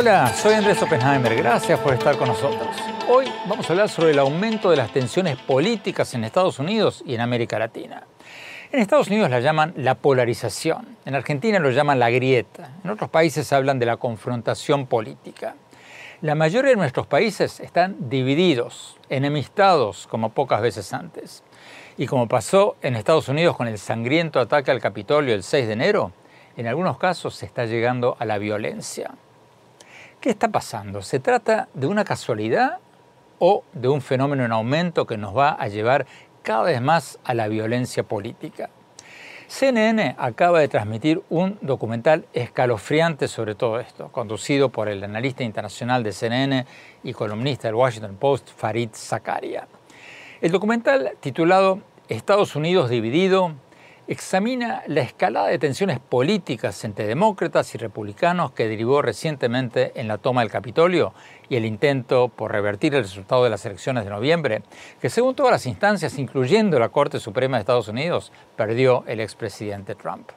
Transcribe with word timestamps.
Hola, 0.00 0.32
soy 0.32 0.54
Andrés 0.54 0.80
Oppenheimer. 0.80 1.36
Gracias 1.36 1.78
por 1.78 1.92
estar 1.92 2.16
con 2.16 2.28
nosotros. 2.28 2.74
Hoy 3.06 3.26
vamos 3.46 3.68
a 3.68 3.74
hablar 3.74 3.90
sobre 3.90 4.12
el 4.12 4.18
aumento 4.18 4.70
de 4.70 4.78
las 4.78 4.90
tensiones 4.94 5.36
políticas 5.36 6.14
en 6.14 6.24
Estados 6.24 6.58
Unidos 6.58 7.02
y 7.04 7.14
en 7.14 7.20
América 7.20 7.58
Latina. 7.58 8.06
En 8.72 8.80
Estados 8.80 9.08
Unidos 9.08 9.28
la 9.28 9.40
llaman 9.40 9.74
la 9.76 9.96
polarización, 9.96 10.96
en 11.04 11.14
Argentina 11.14 11.58
lo 11.58 11.70
llaman 11.70 11.98
la 11.98 12.08
grieta, 12.08 12.70
en 12.82 12.88
otros 12.88 13.10
países 13.10 13.52
hablan 13.52 13.78
de 13.78 13.84
la 13.84 13.98
confrontación 13.98 14.86
política. 14.86 15.56
La 16.22 16.34
mayoría 16.34 16.70
de 16.70 16.76
nuestros 16.76 17.06
países 17.06 17.60
están 17.60 18.08
divididos, 18.08 18.96
enemistados 19.10 20.06
como 20.06 20.30
pocas 20.30 20.62
veces 20.62 20.94
antes. 20.94 21.42
Y 21.98 22.06
como 22.06 22.26
pasó 22.26 22.76
en 22.80 22.96
Estados 22.96 23.28
Unidos 23.28 23.54
con 23.54 23.68
el 23.68 23.76
sangriento 23.76 24.40
ataque 24.40 24.70
al 24.70 24.80
Capitolio 24.80 25.34
el 25.34 25.42
6 25.42 25.66
de 25.66 25.74
enero, 25.74 26.12
en 26.56 26.68
algunos 26.68 26.96
casos 26.96 27.34
se 27.34 27.44
está 27.44 27.66
llegando 27.66 28.16
a 28.18 28.24
la 28.24 28.38
violencia. 28.38 29.10
¿Qué 30.20 30.28
está 30.28 30.48
pasando? 30.48 31.00
¿Se 31.00 31.18
trata 31.18 31.70
de 31.72 31.86
una 31.86 32.04
casualidad 32.04 32.76
o 33.38 33.64
de 33.72 33.88
un 33.88 34.02
fenómeno 34.02 34.44
en 34.44 34.52
aumento 34.52 35.06
que 35.06 35.16
nos 35.16 35.34
va 35.34 35.52
a 35.52 35.68
llevar 35.68 36.04
cada 36.42 36.64
vez 36.64 36.82
más 36.82 37.18
a 37.24 37.32
la 37.32 37.48
violencia 37.48 38.02
política? 38.02 38.68
CNN 39.46 40.16
acaba 40.18 40.60
de 40.60 40.68
transmitir 40.68 41.22
un 41.30 41.56
documental 41.62 42.26
escalofriante 42.34 43.28
sobre 43.28 43.54
todo 43.54 43.80
esto, 43.80 44.12
conducido 44.12 44.68
por 44.68 44.90
el 44.90 45.02
analista 45.02 45.42
internacional 45.42 46.02
de 46.02 46.12
CNN 46.12 46.66
y 47.02 47.14
columnista 47.14 47.68
del 47.68 47.76
Washington 47.76 48.16
Post, 48.16 48.50
Farid 48.54 48.90
Zakaria. 48.92 49.68
El 50.42 50.52
documental, 50.52 51.12
titulado 51.20 51.80
Estados 52.10 52.56
Unidos 52.56 52.90
dividido, 52.90 53.54
examina 54.10 54.82
la 54.88 55.02
escalada 55.02 55.46
de 55.46 55.60
tensiones 55.60 56.00
políticas 56.00 56.82
entre 56.82 57.06
demócratas 57.06 57.72
y 57.76 57.78
republicanos 57.78 58.50
que 58.50 58.66
derivó 58.66 59.02
recientemente 59.02 59.92
en 59.94 60.08
la 60.08 60.18
toma 60.18 60.40
del 60.40 60.50
Capitolio 60.50 61.14
y 61.48 61.54
el 61.54 61.64
intento 61.64 62.28
por 62.28 62.50
revertir 62.50 62.92
el 62.96 63.04
resultado 63.04 63.44
de 63.44 63.50
las 63.50 63.64
elecciones 63.66 64.02
de 64.02 64.10
noviembre, 64.10 64.62
que 65.00 65.10
según 65.10 65.36
todas 65.36 65.52
las 65.52 65.66
instancias, 65.66 66.18
incluyendo 66.18 66.80
la 66.80 66.88
Corte 66.88 67.20
Suprema 67.20 67.56
de 67.56 67.60
Estados 67.60 67.86
Unidos, 67.86 68.32
perdió 68.56 69.04
el 69.06 69.20
expresidente 69.20 69.94
Trump. 69.94 70.30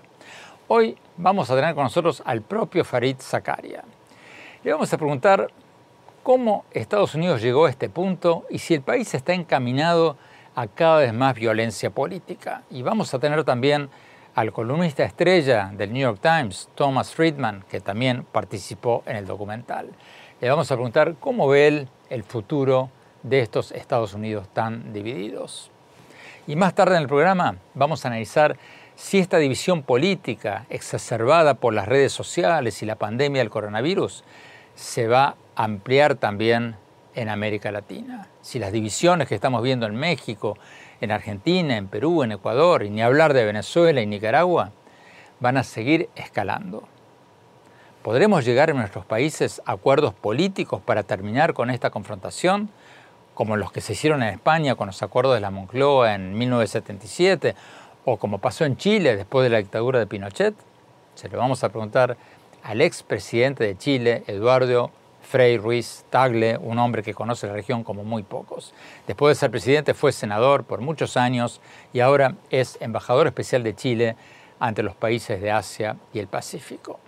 Hoy 0.68 0.96
vamos 1.18 1.50
a 1.50 1.56
tener 1.56 1.74
con 1.74 1.86
nosotros 1.86 2.22
al 2.28 2.44
propio 2.44 2.86
Farid 2.86 3.16
Zakaria. 3.20 3.84
Le 4.64 4.72
vamos 4.72 4.94
a 4.94 4.98
preguntar 5.00 5.48
cómo 6.22 6.64
Estados 6.74 7.16
Unidos 7.16 7.42
llegó 7.42 7.66
a 7.66 7.72
este 7.72 7.90
punto 7.90 8.46
y 8.52 8.60
si 8.60 8.76
el 8.76 8.84
país 8.84 9.16
está 9.16 9.34
encaminado 9.34 10.12
a 10.12 10.33
cada 10.76 11.00
vez 11.00 11.14
más 11.14 11.36
violencia 11.36 11.90
política. 11.90 12.64
Y 12.70 12.82
vamos 12.82 13.14
a 13.14 13.20
tener 13.20 13.44
también 13.44 13.90
al 14.36 14.52
columnista 14.52 15.04
estrella 15.04 15.72
del 15.74 15.94
New 15.94 16.02
York 16.02 16.20
Times, 16.22 16.70
Thomas 16.76 17.14
Friedman, 17.14 17.64
que 17.70 17.80
también 17.80 18.26
participó 18.32 19.04
en 19.06 19.16
el 19.16 19.26
documental. 19.26 19.90
Le 20.42 20.50
vamos 20.50 20.72
a 20.72 20.76
preguntar 20.76 21.16
cómo 21.20 21.48
ve 21.48 21.68
él 21.68 21.88
el 22.10 22.24
futuro 22.24 22.90
de 23.22 23.40
estos 23.40 23.72
Estados 23.72 24.14
Unidos 24.14 24.48
tan 24.54 24.92
divididos. 24.92 25.72
Y 26.48 26.56
más 26.56 26.76
tarde 26.76 26.96
en 26.96 27.04
el 27.04 27.08
programa 27.08 27.58
vamos 27.74 28.04
a 28.04 28.10
analizar 28.10 28.58
si 28.96 29.20
esta 29.20 29.38
división 29.38 29.84
política 29.84 30.66
exacerbada 30.70 31.56
por 31.56 31.74
las 31.74 31.88
redes 31.88 32.12
sociales 32.12 32.82
y 32.84 32.86
la 32.86 32.96
pandemia 32.96 33.42
del 33.42 33.50
coronavirus 33.50 34.24
se 34.76 35.08
va 35.08 35.36
a 35.56 35.64
ampliar 35.64 36.16
también 36.16 36.76
en 37.16 37.30
América 37.30 37.72
Latina. 37.72 38.28
Si 38.42 38.60
las 38.60 38.72
divisiones 38.72 39.28
que 39.28 39.36
estamos 39.36 39.62
viendo 39.62 39.86
en 39.86 39.96
México, 39.96 40.58
en 41.02 41.12
Argentina, 41.12 41.78
en 41.78 41.88
Perú, 41.88 42.24
en 42.24 42.32
Ecuador, 42.32 42.84
y 42.84 42.90
ni 42.90 43.02
hablar 43.02 43.34
de 43.34 43.46
Venezuela 43.46 44.02
y 44.02 44.06
Nicaragua, 44.08 44.72
van 45.40 45.58
a 45.58 45.64
seguir 45.64 46.10
escalando. 46.16 46.84
¿Podremos 48.02 48.46
llegar 48.46 48.70
en 48.70 48.78
nuestros 48.78 49.06
países 49.06 49.62
a 49.66 49.74
acuerdos 49.74 50.14
políticos 50.14 50.82
para 50.82 51.04
terminar 51.04 51.54
con 51.54 51.70
esta 51.70 51.90
confrontación, 51.90 52.70
como 53.34 53.58
los 53.58 53.72
que 53.72 53.82
se 53.82 53.94
hicieron 53.94 54.22
en 54.24 54.30
España 54.30 54.76
con 54.76 54.88
los 54.88 55.02
acuerdos 55.02 55.36
de 55.36 55.42
la 55.42 55.52
Moncloa 55.52 56.14
en 56.14 56.38
1977, 56.38 57.56
o 58.06 58.18
como 58.18 58.40
pasó 58.40 58.66
en 58.66 58.78
Chile 58.78 59.16
después 59.16 59.44
de 59.44 59.50
la 59.50 59.58
dictadura 59.58 60.00
de 60.00 60.08
Pinochet? 60.08 60.54
Se 61.16 61.30
lo 61.30 61.38
vamos 61.38 61.64
a 61.64 61.70
preguntar 61.70 62.18
al 62.64 62.82
expresidente 62.82 63.64
de 63.64 63.78
Chile, 63.78 64.24
Eduardo 64.28 64.92
Frei 65.24 65.58
Ruiz 65.58 66.06
Tagle, 66.10 66.58
un 66.58 66.78
hombre 66.78 67.02
que 67.02 67.14
conoce 67.14 67.48
la 67.48 67.54
región 67.54 67.84
como 67.84 68.04
muy 68.04 68.24
pocos. 68.24 68.74
Después 69.08 69.36
de 69.36 69.40
ser 69.40 69.52
presidente 69.52 69.94
fue 69.94 70.12
senador 70.12 70.64
por 70.64 70.82
muchos 70.82 71.18
años 71.18 71.62
y 71.92 72.02
ahora 72.02 72.36
es 72.50 72.78
embajador 72.82 73.28
especial 73.28 73.64
de 73.64 73.76
Chile 73.76 74.16
ante 74.60 74.84
los 74.84 74.96
países 74.96 75.42
de 75.42 75.52
Asia 75.52 75.98
y 76.14 76.20
el 76.20 76.28
Pacífico. 76.28 77.00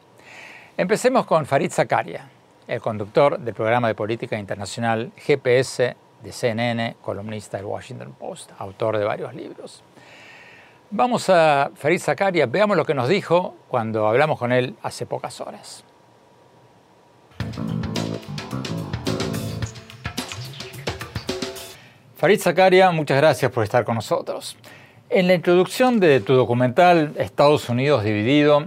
Empecemos 0.78 1.26
con 1.26 1.46
Farid 1.46 1.72
Zakaria, 1.72 2.30
el 2.68 2.82
conductor 2.82 3.40
del 3.40 3.54
programa 3.54 3.88
de 3.88 3.96
política 3.96 4.38
internacional 4.38 5.12
GPS 5.18 5.96
de 6.22 6.32
CNN, 6.32 6.96
columnista 7.02 7.58
del 7.58 7.66
Washington 7.66 8.14
Post, 8.20 8.52
autor 8.58 8.98
de 8.98 9.06
varios 9.06 9.34
libros. 9.34 9.84
Vamos 10.90 11.30
a 11.30 11.72
Farid 11.76 12.00
Zakaria, 12.00 12.46
veamos 12.46 12.78
lo 12.78 12.86
que 12.86 12.94
nos 12.94 13.08
dijo 13.08 13.56
cuando 13.68 14.08
hablamos 14.08 14.38
con 14.38 14.52
él 14.52 14.76
hace 14.82 15.06
pocas 15.06 15.40
horas. 15.42 15.84
Farid 22.26 22.40
Zakaria, 22.40 22.90
muchas 22.90 23.18
gracias 23.18 23.52
por 23.52 23.64
estar 23.64 23.86
con 23.86 23.94
nosotros. 23.94 24.58
En 25.12 25.28
la 25.28 25.36
introducción 25.36 26.00
de 26.00 26.22
tu 26.22 26.34
documental 26.34 27.14
Estados 27.20 27.70
Unidos 27.70 28.04
dividido, 28.04 28.66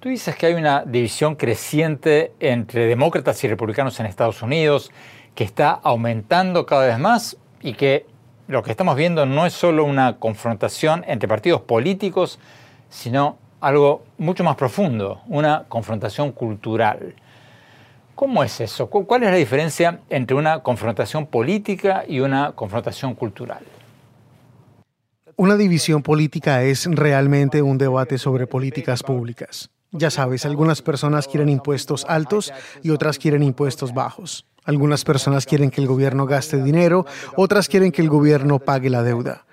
tú 0.00 0.08
dices 0.08 0.34
que 0.34 0.46
hay 0.46 0.54
una 0.54 0.82
división 0.84 1.36
creciente 1.36 2.32
entre 2.40 2.86
demócratas 2.86 3.44
y 3.44 3.46
republicanos 3.46 4.00
en 4.00 4.06
Estados 4.06 4.42
Unidos, 4.42 4.90
que 5.36 5.44
está 5.44 5.70
aumentando 5.70 6.66
cada 6.66 6.84
vez 6.84 6.98
más 6.98 7.36
y 7.62 7.74
que 7.74 8.06
lo 8.48 8.64
que 8.64 8.72
estamos 8.72 8.96
viendo 8.96 9.24
no 9.24 9.46
es 9.46 9.52
solo 9.52 9.84
una 9.84 10.16
confrontación 10.16 11.04
entre 11.06 11.28
partidos 11.28 11.60
políticos, 11.60 12.40
sino 12.90 13.38
algo 13.60 14.02
mucho 14.18 14.42
más 14.42 14.56
profundo, 14.56 15.20
una 15.28 15.66
confrontación 15.68 16.32
cultural. 16.32 17.14
¿Cómo 18.16 18.42
es 18.42 18.62
eso? 18.62 18.86
¿Cuál 18.86 19.24
es 19.24 19.30
la 19.30 19.36
diferencia 19.36 20.00
entre 20.08 20.34
una 20.34 20.60
confrontación 20.60 21.26
política 21.26 22.02
y 22.08 22.20
una 22.20 22.52
confrontación 22.52 23.14
cultural? 23.14 23.62
Una 25.36 25.54
división 25.58 26.02
política 26.02 26.62
es 26.62 26.86
realmente 26.90 27.60
un 27.60 27.76
debate 27.76 28.16
sobre 28.16 28.46
políticas 28.46 29.02
públicas. 29.02 29.68
Ya 29.92 30.10
sabes, 30.10 30.46
algunas 30.46 30.80
personas 30.80 31.28
quieren 31.28 31.50
impuestos 31.50 32.06
altos 32.08 32.54
y 32.82 32.88
otras 32.88 33.18
quieren 33.18 33.42
impuestos 33.42 33.92
bajos. 33.92 34.46
Algunas 34.64 35.04
personas 35.04 35.44
quieren 35.44 35.70
que 35.70 35.82
el 35.82 35.86
gobierno 35.86 36.24
gaste 36.24 36.62
dinero, 36.62 37.04
otras 37.36 37.68
quieren 37.68 37.92
que 37.92 38.00
el 38.00 38.08
gobierno 38.08 38.60
pague 38.60 38.88
la 38.88 39.02
deuda. 39.02 39.45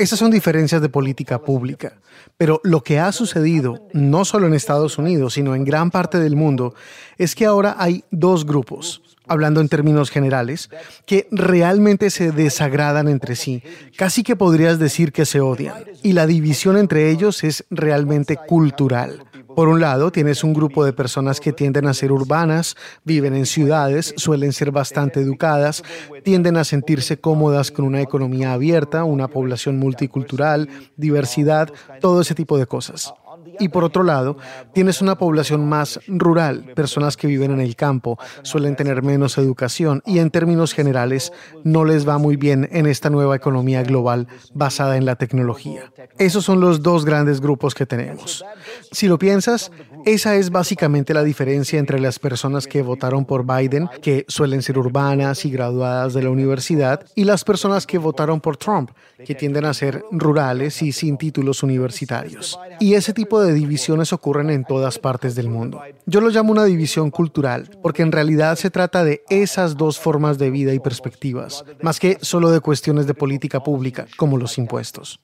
Esas 0.00 0.18
son 0.18 0.30
diferencias 0.30 0.80
de 0.80 0.88
política 0.88 1.42
pública. 1.42 1.92
Pero 2.38 2.62
lo 2.64 2.82
que 2.82 2.98
ha 2.98 3.12
sucedido, 3.12 3.86
no 3.92 4.24
solo 4.24 4.46
en 4.46 4.54
Estados 4.54 4.96
Unidos, 4.96 5.34
sino 5.34 5.54
en 5.54 5.62
gran 5.62 5.90
parte 5.90 6.18
del 6.18 6.36
mundo, 6.36 6.74
es 7.18 7.34
que 7.34 7.44
ahora 7.44 7.76
hay 7.78 8.02
dos 8.10 8.46
grupos, 8.46 9.02
hablando 9.30 9.60
en 9.60 9.68
términos 9.68 10.10
generales, 10.10 10.70
que 11.06 11.28
realmente 11.30 12.10
se 12.10 12.32
desagradan 12.32 13.06
entre 13.06 13.36
sí. 13.36 13.62
Casi 13.96 14.24
que 14.24 14.34
podrías 14.34 14.80
decir 14.80 15.12
que 15.12 15.24
se 15.24 15.40
odian. 15.40 15.84
Y 16.02 16.14
la 16.14 16.26
división 16.26 16.76
entre 16.76 17.10
ellos 17.10 17.44
es 17.44 17.64
realmente 17.70 18.36
cultural. 18.36 19.24
Por 19.54 19.68
un 19.68 19.80
lado, 19.80 20.10
tienes 20.10 20.42
un 20.42 20.52
grupo 20.52 20.84
de 20.84 20.92
personas 20.92 21.38
que 21.38 21.52
tienden 21.52 21.86
a 21.86 21.94
ser 21.94 22.12
urbanas, 22.12 22.76
viven 23.04 23.34
en 23.34 23.46
ciudades, 23.46 24.14
suelen 24.16 24.52
ser 24.52 24.70
bastante 24.70 25.20
educadas, 25.20 25.82
tienden 26.24 26.56
a 26.56 26.64
sentirse 26.64 27.20
cómodas 27.20 27.70
con 27.70 27.84
una 27.84 28.00
economía 28.00 28.52
abierta, 28.52 29.04
una 29.04 29.28
población 29.28 29.78
multicultural, 29.78 30.68
diversidad, 30.96 31.72
todo 32.00 32.20
ese 32.20 32.34
tipo 32.34 32.58
de 32.58 32.66
cosas. 32.66 33.12
Y 33.60 33.68
por 33.68 33.84
otro 33.84 34.02
lado, 34.02 34.38
tienes 34.72 35.00
una 35.02 35.18
población 35.18 35.68
más 35.68 36.00
rural, 36.08 36.72
personas 36.74 37.16
que 37.16 37.26
viven 37.26 37.52
en 37.52 37.60
el 37.60 37.76
campo, 37.76 38.18
suelen 38.42 38.74
tener 38.74 39.02
menos 39.02 39.38
educación 39.38 40.02
y 40.06 40.18
en 40.18 40.30
términos 40.30 40.72
generales 40.72 41.32
no 41.62 41.84
les 41.84 42.08
va 42.08 42.18
muy 42.18 42.36
bien 42.36 42.68
en 42.72 42.86
esta 42.86 43.10
nueva 43.10 43.36
economía 43.36 43.82
global 43.82 44.26
basada 44.54 44.96
en 44.96 45.04
la 45.04 45.16
tecnología. 45.16 45.92
Esos 46.18 46.44
son 46.44 46.60
los 46.60 46.82
dos 46.82 47.04
grandes 47.04 47.40
grupos 47.40 47.74
que 47.74 47.86
tenemos. 47.86 48.44
Si 48.90 49.06
lo 49.06 49.18
piensas, 49.18 49.70
esa 50.04 50.36
es 50.36 50.50
básicamente 50.50 51.14
la 51.14 51.24
diferencia 51.24 51.78
entre 51.78 52.00
las 52.00 52.18
personas 52.18 52.66
que 52.66 52.82
votaron 52.82 53.24
por 53.24 53.44
Biden, 53.44 53.88
que 54.02 54.24
suelen 54.28 54.62
ser 54.62 54.78
urbanas 54.78 55.44
y 55.44 55.50
graduadas 55.50 56.14
de 56.14 56.22
la 56.22 56.30
universidad, 56.30 57.04
y 57.14 57.24
las 57.24 57.44
personas 57.44 57.86
que 57.86 57.98
votaron 57.98 58.40
por 58.40 58.56
Trump, 58.56 58.90
que 59.24 59.34
tienden 59.34 59.64
a 59.64 59.74
ser 59.74 60.04
rurales 60.10 60.82
y 60.82 60.92
sin 60.92 61.18
títulos 61.18 61.62
universitarios. 61.62 62.58
Y 62.78 62.94
ese 62.94 63.12
tipo 63.12 63.40
de 63.40 63.52
divisiones 63.52 64.12
ocurren 64.12 64.50
en 64.50 64.64
todas 64.64 64.98
partes 64.98 65.34
del 65.34 65.48
mundo. 65.48 65.80
Yo 66.06 66.20
lo 66.20 66.30
llamo 66.30 66.52
una 66.52 66.64
división 66.64 67.10
cultural, 67.10 67.70
porque 67.82 68.02
en 68.02 68.12
realidad 68.12 68.56
se 68.56 68.70
trata 68.70 69.04
de 69.04 69.22
esas 69.28 69.76
dos 69.76 69.98
formas 69.98 70.38
de 70.38 70.50
vida 70.50 70.74
y 70.74 70.80
perspectivas, 70.80 71.64
más 71.82 72.00
que 72.00 72.18
solo 72.20 72.50
de 72.50 72.60
cuestiones 72.60 73.06
de 73.06 73.14
política 73.14 73.62
pública, 73.62 74.06
como 74.16 74.36
los 74.36 74.58
impuestos. 74.58 75.20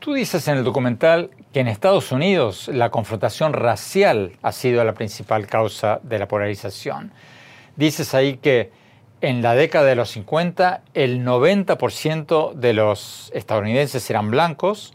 Tú 0.00 0.14
dices 0.14 0.48
en 0.48 0.56
el 0.56 0.64
documental 0.64 1.28
que 1.52 1.60
en 1.60 1.68
Estados 1.68 2.10
Unidos 2.10 2.68
la 2.68 2.88
confrontación 2.88 3.52
racial 3.52 4.32
ha 4.40 4.50
sido 4.50 4.82
la 4.82 4.94
principal 4.94 5.46
causa 5.46 6.00
de 6.02 6.18
la 6.18 6.26
polarización. 6.26 7.12
Dices 7.76 8.14
ahí 8.14 8.38
que 8.38 8.72
en 9.20 9.42
la 9.42 9.54
década 9.54 9.84
de 9.84 9.96
los 9.96 10.08
50 10.12 10.80
el 10.94 11.22
90% 11.22 12.54
de 12.54 12.72
los 12.72 13.30
estadounidenses 13.34 14.08
eran 14.08 14.30
blancos 14.30 14.94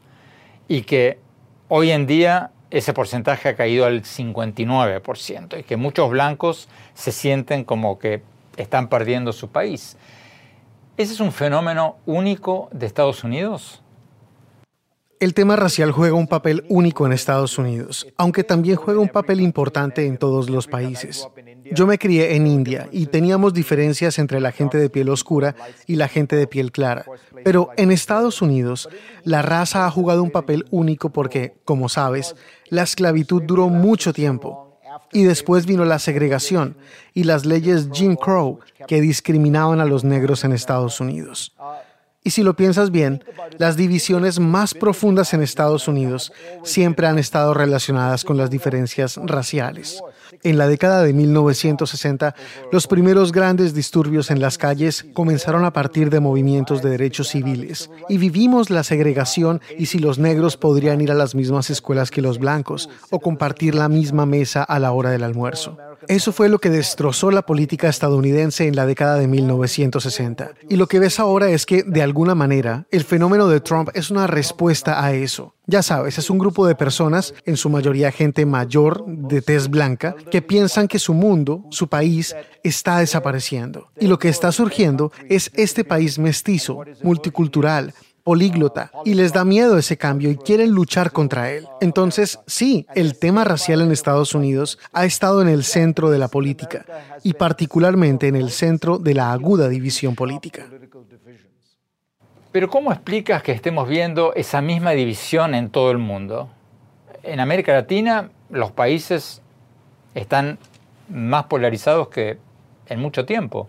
y 0.67 0.81
que 0.81 1.19
hoy 1.67 1.91
en 1.91 2.07
día 2.07 2.49
ese 2.71 2.91
porcentaje 2.91 3.49
ha 3.49 3.55
caído 3.55 3.85
al 3.85 4.01
59% 4.01 5.59
y 5.59 5.63
que 5.63 5.77
muchos 5.77 6.09
blancos 6.09 6.67
se 6.95 7.11
sienten 7.11 7.63
como 7.63 7.99
que 7.99 8.23
están 8.57 8.89
perdiendo 8.89 9.33
su 9.33 9.49
país. 9.49 9.97
¿Ese 10.97 11.13
es 11.13 11.19
un 11.19 11.31
fenómeno 11.31 11.97
único 12.07 12.69
de 12.71 12.87
Estados 12.87 13.23
Unidos? 13.23 13.83
El 15.21 15.33
tema 15.33 15.55
racial 15.55 15.91
juega 15.93 16.13
un 16.13 16.27
papel 16.27 16.65
único 16.67 17.05
en 17.05 17.13
Estados 17.13 17.57
Unidos, 17.57 18.05
aunque 18.17 18.43
también 18.43 18.75
juega 18.75 18.99
un 18.99 19.07
papel 19.07 19.39
importante 19.39 20.05
en 20.05 20.17
todos 20.17 20.49
los 20.49 20.67
países. 20.67 21.29
Yo 21.71 21.87
me 21.87 21.97
crié 21.97 22.35
en 22.35 22.47
India 22.47 22.89
y 22.91 23.05
teníamos 23.05 23.53
diferencias 23.53 24.19
entre 24.19 24.41
la 24.41 24.51
gente 24.51 24.77
de 24.77 24.89
piel 24.89 25.09
oscura 25.09 25.55
y 25.87 25.95
la 25.95 26.09
gente 26.09 26.35
de 26.35 26.47
piel 26.47 26.73
clara. 26.73 27.05
Pero 27.45 27.69
en 27.77 27.91
Estados 27.91 28.41
Unidos, 28.41 28.89
la 29.23 29.41
raza 29.41 29.85
ha 29.85 29.91
jugado 29.91 30.21
un 30.21 30.31
papel 30.31 30.65
único 30.69 31.09
porque, 31.09 31.55
como 31.63 31.87
sabes, 31.87 32.35
la 32.69 32.83
esclavitud 32.83 33.41
duró 33.43 33.69
mucho 33.69 34.11
tiempo. 34.11 34.79
Y 35.13 35.23
después 35.23 35.65
vino 35.65 35.85
la 35.85 35.99
segregación 35.99 36.77
y 37.13 37.23
las 37.23 37.45
leyes 37.45 37.89
Jim 37.93 38.15
Crow 38.15 38.59
que 38.87 38.99
discriminaban 38.99 39.79
a 39.79 39.85
los 39.85 40.03
negros 40.03 40.43
en 40.43 40.51
Estados 40.51 40.99
Unidos. 40.99 41.55
Y 42.25 42.31
si 42.31 42.41
lo 42.41 42.55
piensas 42.55 42.89
bien, 42.89 43.23
las 43.59 43.77
divisiones 43.77 44.39
más 44.39 44.73
profundas 44.73 45.35
en 45.35 45.43
Estados 45.43 45.87
Unidos 45.87 46.33
siempre 46.63 47.05
han 47.05 47.19
estado 47.19 47.53
relacionadas 47.53 48.23
con 48.23 48.35
las 48.35 48.49
diferencias 48.49 49.19
raciales. 49.23 50.01
En 50.43 50.57
la 50.57 50.67
década 50.67 51.03
de 51.03 51.13
1960, 51.13 52.35
los 52.71 52.87
primeros 52.87 53.31
grandes 53.31 53.73
disturbios 53.73 54.31
en 54.31 54.39
las 54.41 54.57
calles 54.57 55.05
comenzaron 55.13 55.65
a 55.65 55.73
partir 55.73 56.09
de 56.09 56.19
movimientos 56.19 56.81
de 56.81 56.89
derechos 56.89 57.29
civiles 57.29 57.89
y 58.09 58.17
vivimos 58.17 58.69
la 58.69 58.83
segregación 58.83 59.61
y 59.77 59.87
si 59.87 59.99
los 59.99 60.19
negros 60.19 60.57
podrían 60.57 61.01
ir 61.01 61.11
a 61.11 61.15
las 61.15 61.35
mismas 61.35 61.69
escuelas 61.69 62.11
que 62.11 62.21
los 62.21 62.39
blancos 62.39 62.89
o 63.09 63.19
compartir 63.19 63.75
la 63.75 63.89
misma 63.89 64.25
mesa 64.25 64.63
a 64.63 64.79
la 64.79 64.91
hora 64.91 65.09
del 65.09 65.23
almuerzo. 65.23 65.77
Eso 66.07 66.31
fue 66.31 66.49
lo 66.49 66.59
que 66.59 66.69
destrozó 66.69 67.31
la 67.31 67.43
política 67.43 67.89
estadounidense 67.89 68.67
en 68.67 68.75
la 68.75 68.85
década 68.85 69.15
de 69.15 69.27
1960. 69.27 70.51
Y 70.69 70.75
lo 70.75 70.87
que 70.87 70.99
ves 70.99 71.19
ahora 71.19 71.49
es 71.49 71.65
que, 71.65 71.83
de 71.83 72.01
alguna 72.01 72.35
manera, 72.35 72.85
el 72.91 73.03
fenómeno 73.03 73.47
de 73.47 73.59
Trump 73.59 73.89
es 73.93 74.11
una 74.11 74.27
respuesta 74.27 75.03
a 75.03 75.13
eso. 75.13 75.54
Ya 75.67 75.81
sabes, 75.81 76.17
es 76.17 76.29
un 76.29 76.37
grupo 76.37 76.67
de 76.67 76.75
personas, 76.75 77.33
en 77.45 77.57
su 77.57 77.69
mayoría 77.69 78.11
gente 78.11 78.45
mayor, 78.45 79.03
de 79.07 79.41
tez 79.41 79.69
blanca, 79.69 80.15
que 80.29 80.41
piensan 80.41 80.87
que 80.87 80.99
su 80.99 81.13
mundo, 81.13 81.65
su 81.71 81.87
país, 81.87 82.35
está 82.63 82.99
desapareciendo. 82.99 83.89
Y 83.99 84.07
lo 84.07 84.19
que 84.19 84.29
está 84.29 84.51
surgiendo 84.51 85.11
es 85.27 85.51
este 85.55 85.83
país 85.83 86.19
mestizo, 86.19 86.83
multicultural, 87.01 87.93
políglota 88.25 88.91
y 89.05 89.13
les 89.13 89.33
da 89.33 89.45
miedo 89.45 89.77
ese 89.77 89.97
cambio 89.97 90.31
y 90.31 90.35
quieren 90.35 90.71
luchar 90.71 91.11
contra 91.11 91.51
él. 91.51 91.67
Entonces, 91.79 92.39
sí, 92.47 92.87
el 92.95 93.19
tema 93.19 93.43
racial 93.43 93.81
en 93.81 93.91
Estados 93.91 94.33
Unidos 94.33 94.79
ha 94.93 95.05
estado 95.05 95.43
en 95.43 95.47
el 95.47 95.63
centro 95.63 96.09
de 96.09 96.17
la 96.17 96.27
política 96.27 96.85
y 97.23 97.33
particularmente 97.33 98.27
en 98.27 98.35
el 98.35 98.49
centro 98.49 98.97
de 98.97 99.13
la 99.13 99.31
aguda 99.31 99.69
división 99.69 100.15
política. 100.15 100.65
Pero 102.55 102.69
¿cómo 102.69 102.93
explicas 102.93 103.43
que 103.43 103.51
estemos 103.51 103.85
viendo 103.85 104.33
esa 104.33 104.61
misma 104.61 104.91
división 104.91 105.55
en 105.55 105.69
todo 105.69 105.91
el 105.91 105.97
mundo? 105.97 106.47
En 107.21 107.41
América 107.41 107.73
Latina 107.73 108.29
los 108.49 108.71
países 108.71 109.41
están 110.13 110.57
más 111.09 111.47
polarizados 111.47 112.07
que 112.07 112.37
en 112.87 113.01
mucho 113.01 113.25
tiempo. 113.25 113.67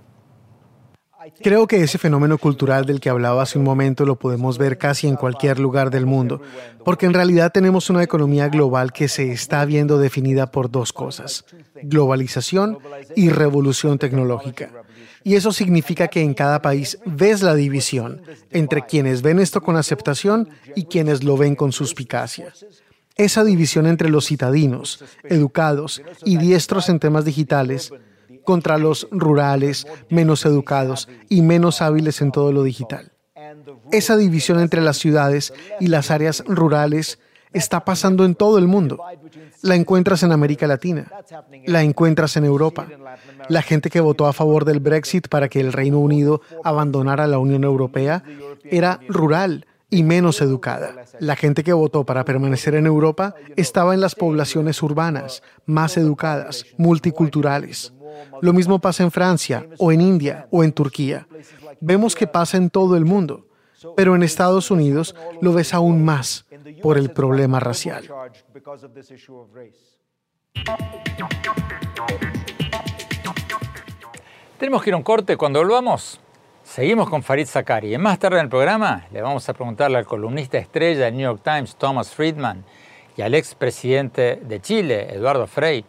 Creo 1.43 1.67
que 1.67 1.82
ese 1.82 1.99
fenómeno 1.99 2.38
cultural 2.38 2.84
del 2.84 3.00
que 3.00 3.11
hablaba 3.11 3.43
hace 3.43 3.58
un 3.58 3.64
momento 3.64 4.05
lo 4.05 4.17
podemos 4.17 4.58
ver 4.58 4.78
casi 4.78 5.08
en 5.08 5.17
cualquier 5.17 5.58
lugar 5.58 5.90
del 5.90 6.06
mundo, 6.06 6.40
porque 6.84 7.06
en 7.06 7.14
realidad 7.14 7.52
tenemos 7.52 7.90
una 7.90 8.02
economía 8.02 8.49
global 8.49 8.93
que 8.93 9.08
se 9.08 9.32
está 9.32 9.64
viendo 9.64 9.99
definida 9.99 10.50
por 10.50 10.70
dos 10.70 10.93
cosas, 10.93 11.44
globalización 11.82 12.78
y 13.14 13.31
revolución 13.31 13.99
tecnológica. 13.99 14.70
Y 15.25 15.34
eso 15.34 15.52
significa 15.52 16.08
que 16.08 16.23
en 16.23 16.34
cada 16.34 16.62
país 16.62 16.99
ves 17.05 17.43
la 17.43 17.55
división 17.55 18.23
entre 18.50 18.87
quienes 18.87 19.23
ven 19.23 19.40
esto 19.40 19.61
con 19.61 19.76
aceptación 19.76 20.49
y 20.76 20.84
quienes 20.84 21.25
lo 21.25 21.37
ven 21.37 21.56
con 21.56 21.73
suspicacia. 21.73 22.52
Esa 23.17 23.44
división 23.44 23.87
entre 23.87 24.11
los 24.11 24.26
citadinos, 24.26 25.02
educados 25.25 26.02
y 26.25 26.37
diestros 26.37 26.88
en 26.88 27.00
temas 27.00 27.25
digitales 27.25 27.93
contra 28.46 28.78
los 28.78 29.06
rurales, 29.10 29.87
menos 30.08 30.46
educados 30.46 31.10
y 31.28 31.43
menos 31.43 31.82
hábiles 31.82 32.22
en 32.22 32.32
todo 32.32 32.50
lo 32.52 32.62
digital. 32.62 33.12
Esa 33.93 34.16
división 34.16 34.60
entre 34.60 34.81
las 34.81 34.96
ciudades 34.96 35.52
y 35.78 35.88
las 35.88 36.10
áreas 36.10 36.43
rurales 36.46 37.19
está 37.52 37.84
pasando 37.84 38.25
en 38.25 38.34
todo 38.34 38.58
el 38.58 38.66
mundo. 38.66 38.98
La 39.62 39.75
encuentras 39.75 40.22
en 40.22 40.32
América 40.32 40.66
Latina, 40.66 41.10
la 41.66 41.82
encuentras 41.82 42.37
en 42.37 42.44
Europa. 42.44 42.87
La 43.48 43.62
gente 43.62 43.90
que 43.90 44.00
votó 44.00 44.26
a 44.26 44.32
favor 44.32 44.64
del 44.64 44.81
Brexit 44.81 45.28
para 45.28 45.49
que 45.49 45.60
el 45.60 45.72
Reino 45.72 45.99
Unido 45.99 46.40
abandonara 46.64 47.26
la 47.26 47.38
Unión 47.38 47.64
Europea 47.64 48.22
era 48.64 49.00
rural 49.08 49.66
y 49.88 50.02
menos 50.02 50.40
educada. 50.40 51.04
La 51.20 51.37
gente 51.37 51.62
que 51.62 51.72
votó 51.72 52.04
para 52.04 52.25
permanecer 52.25 52.75
en 52.75 52.87
Europa 52.87 53.34
estaba 53.56 53.94
en 53.94 54.00
las 54.00 54.14
poblaciones 54.14 54.82
urbanas, 54.82 55.42
más 55.64 55.96
educadas, 55.96 56.66
multiculturales. 56.76 57.92
Lo 58.40 58.52
mismo 58.52 58.78
pasa 58.78 59.02
en 59.02 59.10
Francia 59.10 59.66
o 59.78 59.92
en 59.92 60.00
India 60.00 60.48
o 60.50 60.64
en 60.64 60.72
Turquía. 60.72 61.26
Vemos 61.80 62.14
que 62.14 62.26
pasa 62.26 62.56
en 62.56 62.70
todo 62.70 62.96
el 62.96 63.04
mundo, 63.04 63.46
pero 63.96 64.14
en 64.14 64.22
Estados 64.22 64.70
Unidos 64.70 65.14
lo 65.40 65.52
ves 65.52 65.74
aún 65.74 66.04
más 66.04 66.46
por 66.82 66.98
el 66.98 67.10
problema 67.10 67.60
racial. 67.60 68.04
Tenemos 74.58 74.82
que 74.82 74.90
ir 74.90 74.94
a 74.94 74.96
un 74.96 75.02
corte. 75.02 75.36
Cuando 75.36 75.58
volvamos, 75.58 76.18
seguimos 76.64 77.10
con 77.10 77.22
Farid 77.22 77.46
Zakari. 77.46 77.96
Más 77.98 78.18
tarde 78.18 78.38
en 78.38 78.44
el 78.44 78.48
programa 78.48 79.06
le 79.12 79.20
vamos 79.20 79.46
a 79.48 79.52
preguntarle 79.52 79.98
al 79.98 80.06
columnista 80.06 80.56
estrella 80.56 81.04
del 81.04 81.16
New 81.16 81.25
York 81.25 81.42
Times, 81.44 81.76
Thomas 81.76 82.11
Friedman, 82.14 82.64
y 83.16 83.23
al 83.23 83.35
expresidente 83.35 84.37
de 84.37 84.61
Chile, 84.61 85.14
Eduardo 85.14 85.46
Frei, 85.46 85.85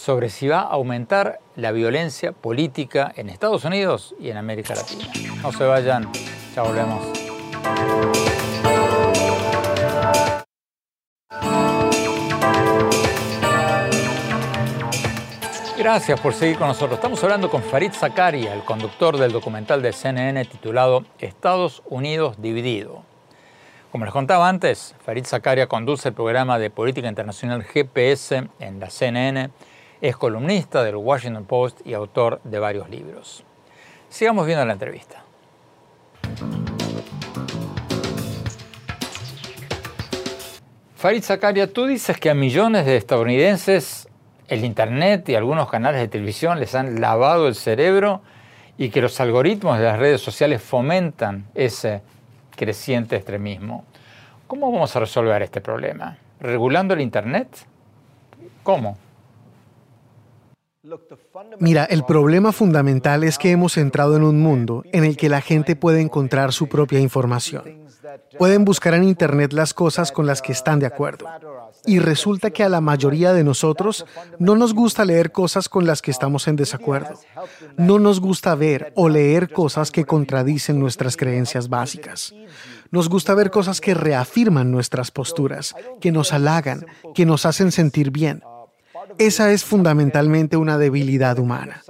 sobre 0.00 0.30
si 0.30 0.48
va 0.48 0.60
a 0.60 0.70
aumentar 0.70 1.40
la 1.56 1.72
violencia 1.72 2.32
política 2.32 3.12
en 3.16 3.28
Estados 3.28 3.64
Unidos 3.66 4.14
y 4.18 4.30
en 4.30 4.38
América 4.38 4.74
Latina. 4.74 5.04
No 5.42 5.52
se 5.52 5.64
vayan, 5.64 6.10
ya 6.54 6.62
volvemos. 6.62 7.06
Gracias 15.76 16.18
por 16.20 16.32
seguir 16.32 16.56
con 16.56 16.68
nosotros. 16.68 16.94
Estamos 16.94 17.22
hablando 17.22 17.50
con 17.50 17.62
Farid 17.62 17.92
Zakaria, 17.92 18.54
el 18.54 18.62
conductor 18.64 19.18
del 19.18 19.32
documental 19.32 19.82
de 19.82 19.92
CNN 19.92 20.46
titulado 20.46 21.04
Estados 21.18 21.82
Unidos 21.90 22.40
dividido. 22.40 23.02
Como 23.92 24.06
les 24.06 24.14
contaba 24.14 24.48
antes, 24.48 24.94
Farid 25.04 25.26
Zakaria 25.26 25.66
conduce 25.66 26.08
el 26.08 26.14
programa 26.14 26.58
de 26.58 26.70
política 26.70 27.08
internacional 27.08 27.64
GPS 27.64 28.48
en 28.60 28.80
la 28.80 28.88
CNN 28.88 29.50
es 30.00 30.16
columnista 30.16 30.82
del 30.82 30.96
Washington 30.96 31.44
Post 31.44 31.86
y 31.86 31.94
autor 31.94 32.40
de 32.44 32.58
varios 32.58 32.88
libros. 32.88 33.44
Sigamos 34.08 34.46
viendo 34.46 34.64
la 34.64 34.72
entrevista. 34.72 35.22
Farid 40.96 41.22
Zakaria, 41.22 41.72
tú 41.72 41.86
dices 41.86 42.18
que 42.18 42.28
a 42.28 42.34
millones 42.34 42.84
de 42.84 42.96
estadounidenses 42.96 44.08
el 44.48 44.64
Internet 44.64 45.28
y 45.28 45.34
algunos 45.34 45.70
canales 45.70 46.00
de 46.00 46.08
televisión 46.08 46.60
les 46.60 46.74
han 46.74 47.00
lavado 47.00 47.48
el 47.48 47.54
cerebro 47.54 48.20
y 48.76 48.90
que 48.90 49.00
los 49.00 49.20
algoritmos 49.20 49.78
de 49.78 49.84
las 49.84 49.98
redes 49.98 50.20
sociales 50.20 50.60
fomentan 50.62 51.46
ese 51.54 52.02
creciente 52.56 53.16
extremismo. 53.16 53.84
¿Cómo 54.46 54.70
vamos 54.72 54.94
a 54.96 55.00
resolver 55.00 55.40
este 55.42 55.60
problema? 55.60 56.18
¿Regulando 56.40 56.94
el 56.94 57.00
Internet? 57.00 57.48
¿Cómo? 58.62 58.98
Mira, 61.58 61.84
el 61.84 62.04
problema 62.04 62.52
fundamental 62.52 63.22
es 63.24 63.36
que 63.36 63.50
hemos 63.50 63.76
entrado 63.76 64.16
en 64.16 64.22
un 64.22 64.40
mundo 64.40 64.82
en 64.92 65.04
el 65.04 65.16
que 65.16 65.28
la 65.28 65.42
gente 65.42 65.76
puede 65.76 66.00
encontrar 66.00 66.52
su 66.52 66.68
propia 66.68 67.00
información. 67.00 67.90
Pueden 68.38 68.64
buscar 68.64 68.94
en 68.94 69.04
Internet 69.04 69.52
las 69.52 69.74
cosas 69.74 70.10
con 70.10 70.26
las 70.26 70.40
que 70.40 70.52
están 70.52 70.78
de 70.78 70.86
acuerdo. 70.86 71.26
Y 71.84 71.98
resulta 71.98 72.50
que 72.50 72.64
a 72.64 72.68
la 72.68 72.80
mayoría 72.80 73.32
de 73.34 73.44
nosotros 73.44 74.06
no 74.38 74.56
nos 74.56 74.74
gusta 74.74 75.04
leer 75.04 75.32
cosas 75.32 75.68
con 75.68 75.86
las 75.86 76.00
que 76.00 76.10
estamos 76.10 76.48
en 76.48 76.56
desacuerdo. 76.56 77.20
No 77.76 77.98
nos 77.98 78.20
gusta 78.20 78.54
ver 78.54 78.92
o 78.96 79.08
leer 79.08 79.52
cosas 79.52 79.90
que 79.90 80.06
contradicen 80.06 80.78
nuestras 80.78 81.16
creencias 81.16 81.68
básicas. 81.68 82.34
Nos 82.90 83.08
gusta 83.08 83.34
ver 83.34 83.50
cosas 83.50 83.80
que 83.80 83.94
reafirman 83.94 84.70
nuestras 84.70 85.10
posturas, 85.10 85.74
que 86.00 86.10
nos 86.10 86.32
halagan, 86.32 86.86
que 87.14 87.26
nos 87.26 87.46
hacen 87.46 87.70
sentir 87.70 88.10
bien. 88.10 88.42
Esa 89.20 89.52
es 89.52 89.64
fundamentalmente 89.64 90.56
una 90.56 90.78
debilidad 90.78 91.38
humana. 91.38 91.82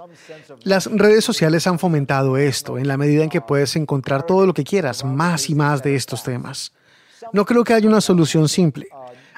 Las 0.64 0.86
redes 0.86 1.24
sociales 1.24 1.64
han 1.68 1.78
fomentado 1.78 2.36
esto 2.36 2.76
en 2.76 2.88
la 2.88 2.96
medida 2.96 3.22
en 3.22 3.30
que 3.30 3.40
puedes 3.40 3.76
encontrar 3.76 4.26
todo 4.26 4.46
lo 4.46 4.52
que 4.52 4.64
quieras, 4.64 5.04
más 5.04 5.48
y 5.48 5.54
más 5.54 5.80
de 5.84 5.94
estos 5.94 6.24
temas. 6.24 6.72
No 7.32 7.44
creo 7.46 7.62
que 7.62 7.72
haya 7.72 7.86
una 7.88 8.00
solución 8.00 8.48
simple. 8.48 8.88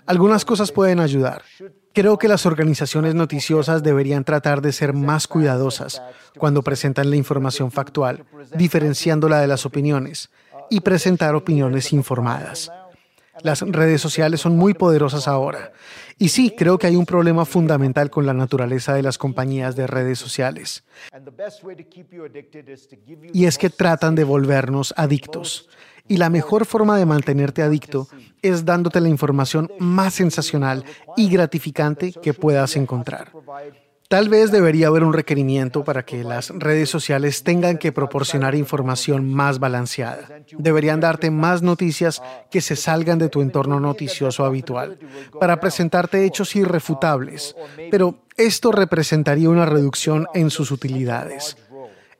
Algunas 0.06 0.46
cosas 0.46 0.72
pueden 0.72 1.00
ayudar. 1.00 1.42
Creo 1.92 2.16
que 2.16 2.28
las 2.28 2.46
organizaciones 2.46 3.14
noticiosas 3.14 3.82
deberían 3.82 4.24
tratar 4.24 4.62
de 4.62 4.72
ser 4.72 4.94
más 4.94 5.26
cuidadosas 5.26 6.00
cuando 6.38 6.62
presentan 6.62 7.10
la 7.10 7.16
información 7.16 7.70
factual, 7.70 8.24
diferenciándola 8.56 9.38
de 9.38 9.48
las 9.48 9.66
opiniones, 9.66 10.30
y 10.70 10.80
presentar 10.80 11.34
opiniones 11.34 11.92
informadas. 11.92 12.72
Las 13.42 13.62
redes 13.62 14.00
sociales 14.00 14.40
son 14.40 14.56
muy 14.56 14.74
poderosas 14.74 15.28
ahora. 15.28 15.72
Y 16.18 16.28
sí, 16.28 16.54
creo 16.56 16.78
que 16.78 16.86
hay 16.86 16.96
un 16.96 17.06
problema 17.06 17.44
fundamental 17.44 18.10
con 18.10 18.26
la 18.26 18.34
naturaleza 18.34 18.94
de 18.94 19.02
las 19.02 19.18
compañías 19.18 19.76
de 19.76 19.86
redes 19.86 20.18
sociales. 20.18 20.84
Y 23.32 23.46
es 23.46 23.58
que 23.58 23.70
tratan 23.70 24.14
de 24.14 24.24
volvernos 24.24 24.94
adictos. 24.96 25.68
Y 26.08 26.16
la 26.16 26.30
mejor 26.30 26.66
forma 26.66 26.98
de 26.98 27.06
mantenerte 27.06 27.62
adicto 27.62 28.08
es 28.42 28.64
dándote 28.64 29.00
la 29.00 29.08
información 29.08 29.70
más 29.78 30.14
sensacional 30.14 30.84
y 31.16 31.28
gratificante 31.28 32.12
que 32.12 32.34
puedas 32.34 32.76
encontrar. 32.76 33.32
Tal 34.12 34.28
vez 34.28 34.50
debería 34.50 34.88
haber 34.88 35.04
un 35.04 35.14
requerimiento 35.14 35.84
para 35.84 36.04
que 36.04 36.22
las 36.22 36.50
redes 36.50 36.90
sociales 36.90 37.44
tengan 37.44 37.78
que 37.78 37.92
proporcionar 37.92 38.54
información 38.54 39.32
más 39.32 39.58
balanceada. 39.58 40.28
Deberían 40.58 41.00
darte 41.00 41.30
más 41.30 41.62
noticias 41.62 42.20
que 42.50 42.60
se 42.60 42.76
salgan 42.76 43.18
de 43.18 43.30
tu 43.30 43.40
entorno 43.40 43.80
noticioso 43.80 44.44
habitual, 44.44 44.98
para 45.40 45.60
presentarte 45.60 46.26
hechos 46.26 46.54
irrefutables, 46.56 47.56
pero 47.90 48.18
esto 48.36 48.70
representaría 48.70 49.48
una 49.48 49.64
reducción 49.64 50.26
en 50.34 50.50
sus 50.50 50.72
utilidades. 50.72 51.56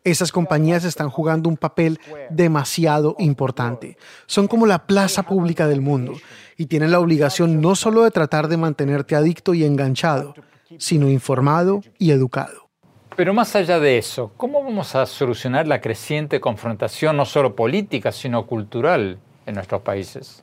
Esas 0.02 0.32
compañías 0.32 0.84
están 0.84 1.10
jugando 1.10 1.50
un 1.50 1.58
papel 1.58 2.00
demasiado 2.30 3.16
importante. 3.18 3.98
Son 4.24 4.48
como 4.48 4.64
la 4.64 4.86
plaza 4.86 5.24
pública 5.24 5.68
del 5.68 5.82
mundo 5.82 6.14
y 6.56 6.64
tienen 6.64 6.90
la 6.90 7.00
obligación 7.00 7.60
no 7.60 7.76
solo 7.76 8.04
de 8.04 8.10
tratar 8.10 8.48
de 8.48 8.56
mantenerte 8.56 9.14
adicto 9.14 9.52
y 9.52 9.64
enganchado, 9.64 10.34
sino 10.78 11.08
informado 11.08 11.82
y 11.98 12.10
educado. 12.10 12.68
Pero 13.16 13.34
más 13.34 13.54
allá 13.56 13.78
de 13.78 13.98
eso, 13.98 14.32
¿cómo 14.36 14.62
vamos 14.62 14.94
a 14.94 15.04
solucionar 15.06 15.66
la 15.66 15.80
creciente 15.80 16.40
confrontación 16.40 17.16
no 17.16 17.24
solo 17.24 17.54
política, 17.54 18.10
sino 18.10 18.46
cultural 18.46 19.18
en 19.44 19.54
nuestros 19.54 19.82
países? 19.82 20.42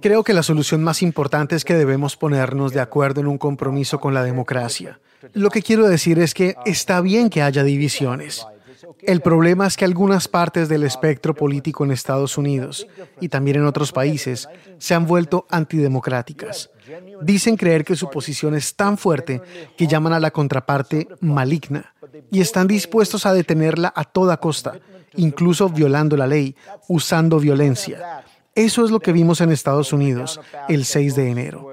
Creo 0.00 0.24
que 0.24 0.32
la 0.32 0.42
solución 0.42 0.82
más 0.82 1.02
importante 1.02 1.54
es 1.54 1.64
que 1.64 1.74
debemos 1.74 2.16
ponernos 2.16 2.72
de 2.72 2.80
acuerdo 2.80 3.20
en 3.20 3.26
un 3.26 3.38
compromiso 3.38 4.00
con 4.00 4.14
la 4.14 4.24
democracia. 4.24 5.00
Lo 5.34 5.50
que 5.50 5.62
quiero 5.62 5.86
decir 5.86 6.18
es 6.18 6.32
que 6.32 6.54
está 6.64 7.00
bien 7.02 7.28
que 7.28 7.42
haya 7.42 7.62
divisiones. 7.62 8.46
El 9.02 9.20
problema 9.20 9.66
es 9.66 9.76
que 9.76 9.84
algunas 9.84 10.28
partes 10.28 10.68
del 10.68 10.82
espectro 10.82 11.34
político 11.34 11.84
en 11.84 11.90
Estados 11.90 12.36
Unidos 12.36 12.86
y 13.20 13.28
también 13.28 13.56
en 13.58 13.66
otros 13.66 13.92
países 13.92 14.48
se 14.78 14.94
han 14.94 15.06
vuelto 15.06 15.46
antidemocráticas. 15.50 16.70
Dicen 17.22 17.56
creer 17.56 17.84
que 17.84 17.96
su 17.96 18.10
posición 18.10 18.54
es 18.54 18.74
tan 18.74 18.98
fuerte 18.98 19.40
que 19.76 19.86
llaman 19.86 20.12
a 20.12 20.20
la 20.20 20.30
contraparte 20.30 21.08
maligna 21.20 21.94
y 22.30 22.40
están 22.40 22.66
dispuestos 22.66 23.26
a 23.26 23.32
detenerla 23.34 23.92
a 23.94 24.04
toda 24.04 24.38
costa, 24.38 24.78
incluso 25.16 25.68
violando 25.68 26.16
la 26.16 26.26
ley, 26.26 26.54
usando 26.88 27.38
violencia. 27.40 28.24
Eso 28.54 28.84
es 28.84 28.90
lo 28.90 29.00
que 29.00 29.12
vimos 29.12 29.40
en 29.40 29.52
Estados 29.52 29.92
Unidos 29.92 30.40
el 30.68 30.84
6 30.84 31.14
de 31.14 31.30
enero. 31.30 31.72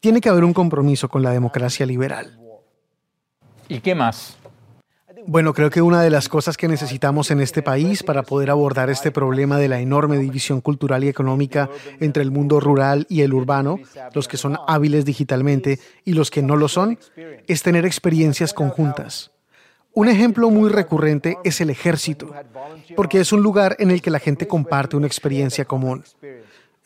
Tiene 0.00 0.20
que 0.20 0.28
haber 0.28 0.44
un 0.44 0.52
compromiso 0.52 1.08
con 1.08 1.22
la 1.22 1.30
democracia 1.30 1.84
liberal. 1.84 2.38
¿Y 3.68 3.80
qué 3.80 3.94
más? 3.94 4.37
Bueno, 5.28 5.52
creo 5.52 5.68
que 5.68 5.82
una 5.82 6.00
de 6.00 6.08
las 6.08 6.26
cosas 6.26 6.56
que 6.56 6.68
necesitamos 6.68 7.30
en 7.30 7.40
este 7.40 7.60
país 7.60 8.02
para 8.02 8.22
poder 8.22 8.48
abordar 8.48 8.88
este 8.88 9.10
problema 9.10 9.58
de 9.58 9.68
la 9.68 9.78
enorme 9.78 10.16
división 10.16 10.62
cultural 10.62 11.04
y 11.04 11.08
económica 11.08 11.68
entre 12.00 12.22
el 12.22 12.30
mundo 12.30 12.60
rural 12.60 13.04
y 13.10 13.20
el 13.20 13.34
urbano, 13.34 13.78
los 14.14 14.26
que 14.26 14.38
son 14.38 14.56
hábiles 14.66 15.04
digitalmente 15.04 15.80
y 16.06 16.14
los 16.14 16.30
que 16.30 16.40
no 16.40 16.56
lo 16.56 16.66
son, 16.66 16.98
es 17.46 17.62
tener 17.62 17.84
experiencias 17.84 18.54
conjuntas. 18.54 19.30
Un 19.92 20.08
ejemplo 20.08 20.48
muy 20.48 20.70
recurrente 20.70 21.36
es 21.44 21.60
el 21.60 21.68
ejército, 21.68 22.34
porque 22.96 23.20
es 23.20 23.30
un 23.30 23.42
lugar 23.42 23.76
en 23.80 23.90
el 23.90 24.00
que 24.00 24.10
la 24.10 24.20
gente 24.20 24.48
comparte 24.48 24.96
una 24.96 25.08
experiencia 25.08 25.66
común. 25.66 26.04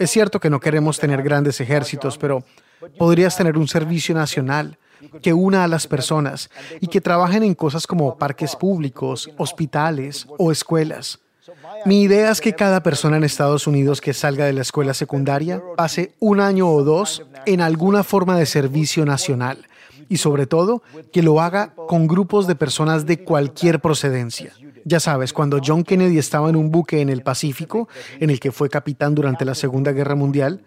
Es 0.01 0.11
cierto 0.11 0.41
que 0.41 0.51
no 0.51 0.59
queremos 0.59 0.99
tener 0.99 1.23
grandes 1.23 1.61
ejércitos, 1.61 2.19
pero 2.19 2.43
podrías 2.99 3.37
tener 3.37 3.57
un 3.57 3.69
servicio 3.69 4.17
nacional 4.17 4.79
que 5.21 5.33
una 5.33 5.65
a 5.65 5.69
las 5.69 5.87
personas 5.87 6.51
y 6.81 6.87
que 6.87 7.01
trabajen 7.01 7.43
en 7.43 7.55
cosas 7.55 7.87
como 7.87 8.17
parques 8.19 8.57
públicos, 8.57 9.31
hospitales 9.39 10.27
o 10.39 10.53
escuelas. 10.53 11.21
Mi 11.85 12.03
idea 12.03 12.31
es 12.31 12.41
que 12.41 12.55
cada 12.55 12.83
persona 12.83 13.17
en 13.17 13.25
Estados 13.25 13.67
Unidos 13.67 14.01
que 14.01 14.15
salga 14.15 14.45
de 14.45 14.53
la 14.53 14.63
escuela 14.63 14.95
secundaria 14.95 15.63
pase 15.77 16.13
un 16.21 16.41
año 16.41 16.69
o 16.69 16.85
dos 16.85 17.25
en 17.47 17.61
alguna 17.61 18.05
forma 18.05 18.39
de 18.39 18.47
servicio 18.47 19.05
nacional 19.05 19.67
y 20.09 20.19
sobre 20.19 20.47
todo 20.47 20.83
que 21.13 21.23
lo 21.23 21.41
haga 21.41 21.75
con 21.75 22.07
grupos 22.07 22.47
de 22.47 22.55
personas 22.55 23.07
de 23.07 23.25
cualquier 23.25 23.81
procedencia. 23.81 24.53
Ya 24.85 25.01
sabes, 25.01 25.33
cuando 25.33 25.61
John 25.65 25.85
Kennedy 25.85 26.19
estaba 26.19 26.51
en 26.51 26.57
un 26.57 26.71
buque 26.71 27.01
en 27.01 27.09
el 27.09 27.23
Pacífico, 27.23 27.89
en 28.19 28.31
el 28.31 28.41
que 28.41 28.53
fue 28.53 28.69
capitán 28.69 29.15
durante 29.15 29.45
la 29.45 29.55
Segunda 29.55 29.93
Guerra 29.93 30.15
Mundial, 30.15 30.61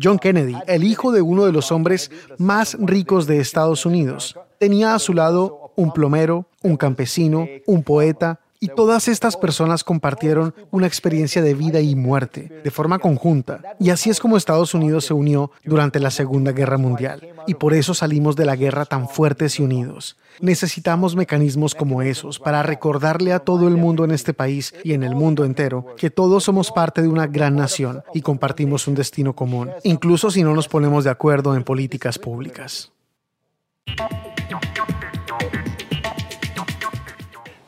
John 0.00 0.18
Kennedy, 0.18 0.56
el 0.66 0.84
hijo 0.84 1.12
de 1.12 1.22
uno 1.22 1.44
de 1.44 1.52
los 1.52 1.72
hombres 1.72 2.10
más 2.38 2.76
ricos 2.80 3.26
de 3.26 3.40
Estados 3.40 3.84
Unidos, 3.86 4.38
tenía 4.58 4.94
a 4.94 4.98
su 4.98 5.14
lado 5.14 5.72
un 5.76 5.92
plomero, 5.92 6.46
un 6.62 6.76
campesino, 6.76 7.48
un 7.66 7.82
poeta, 7.82 8.40
y 8.62 8.68
todas 8.68 9.08
estas 9.08 9.36
personas 9.36 9.82
compartieron 9.82 10.54
una 10.70 10.86
experiencia 10.86 11.42
de 11.42 11.52
vida 11.52 11.80
y 11.80 11.96
muerte 11.96 12.60
de 12.62 12.70
forma 12.70 13.00
conjunta. 13.00 13.60
Y 13.80 13.90
así 13.90 14.08
es 14.08 14.20
como 14.20 14.36
Estados 14.36 14.72
Unidos 14.72 15.06
se 15.06 15.14
unió 15.14 15.50
durante 15.64 15.98
la 15.98 16.12
Segunda 16.12 16.52
Guerra 16.52 16.78
Mundial. 16.78 17.28
Y 17.48 17.54
por 17.54 17.74
eso 17.74 17.92
salimos 17.92 18.36
de 18.36 18.44
la 18.44 18.54
guerra 18.54 18.84
tan 18.84 19.08
fuertes 19.08 19.58
y 19.58 19.64
unidos. 19.64 20.16
Necesitamos 20.40 21.16
mecanismos 21.16 21.74
como 21.74 22.02
esos 22.02 22.38
para 22.38 22.62
recordarle 22.62 23.32
a 23.32 23.40
todo 23.40 23.66
el 23.66 23.76
mundo 23.76 24.04
en 24.04 24.12
este 24.12 24.32
país 24.32 24.72
y 24.84 24.92
en 24.92 25.02
el 25.02 25.16
mundo 25.16 25.44
entero 25.44 25.96
que 25.96 26.10
todos 26.10 26.44
somos 26.44 26.70
parte 26.70 27.02
de 27.02 27.08
una 27.08 27.26
gran 27.26 27.56
nación 27.56 28.04
y 28.14 28.20
compartimos 28.22 28.86
un 28.86 28.94
destino 28.94 29.34
común, 29.34 29.72
incluso 29.82 30.30
si 30.30 30.44
no 30.44 30.54
nos 30.54 30.68
ponemos 30.68 31.02
de 31.02 31.10
acuerdo 31.10 31.56
en 31.56 31.64
políticas 31.64 32.16
públicas. 32.16 32.92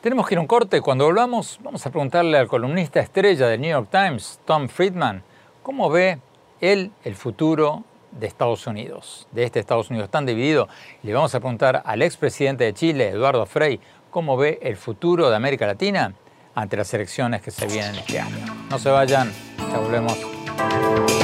Tenemos 0.05 0.27
que 0.27 0.35
ir 0.35 0.37
a 0.37 0.41
un 0.41 0.45
corte. 0.45 0.81
Cuando 0.81 1.05
volvamos, 1.05 1.59
vamos 1.63 1.83
a 1.83 1.89
preguntarle 1.89 2.37
al 2.37 2.47
columnista 2.47 2.99
estrella 2.99 3.47
del 3.47 3.59
New 3.59 3.71
York 3.71 3.87
Times, 3.89 4.39
Tom 4.45 4.67
Friedman, 4.67 5.23
cómo 5.63 5.89
ve 5.89 6.19
él 6.61 6.91
el 7.03 7.15
futuro 7.15 7.83
de 8.11 8.27
Estados 8.27 8.67
Unidos, 8.67 9.27
de 9.31 9.45
este 9.45 9.59
Estados 9.59 9.89
Unidos 9.89 10.11
tan 10.11 10.27
dividido. 10.27 10.69
Le 11.01 11.11
vamos 11.11 11.33
a 11.33 11.39
preguntar 11.39 11.81
al 11.83 12.03
expresidente 12.03 12.65
de 12.65 12.75
Chile, 12.75 13.09
Eduardo 13.09 13.47
Frei, 13.47 13.79
cómo 14.11 14.37
ve 14.37 14.59
el 14.61 14.77
futuro 14.77 15.27
de 15.31 15.37
América 15.37 15.65
Latina 15.65 16.13
ante 16.53 16.77
las 16.77 16.93
elecciones 16.93 17.41
que 17.41 17.49
se 17.49 17.65
vienen 17.65 17.95
este 17.95 18.19
año. 18.19 18.45
No 18.69 18.77
se 18.77 18.91
vayan, 18.91 19.33
ya 19.57 19.79
volvemos. 19.79 21.14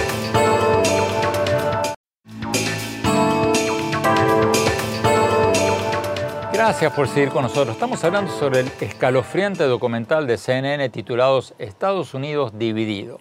Gracias 6.63 6.93
por 6.93 7.07
seguir 7.07 7.29
con 7.29 7.41
nosotros. 7.41 7.73
Estamos 7.73 8.03
hablando 8.03 8.31
sobre 8.31 8.59
el 8.59 8.71
escalofriante 8.81 9.63
documental 9.63 10.27
de 10.27 10.37
CNN 10.37 10.87
titulado 10.89 11.41
Estados 11.57 12.13
Unidos 12.13 12.51
dividido. 12.55 13.19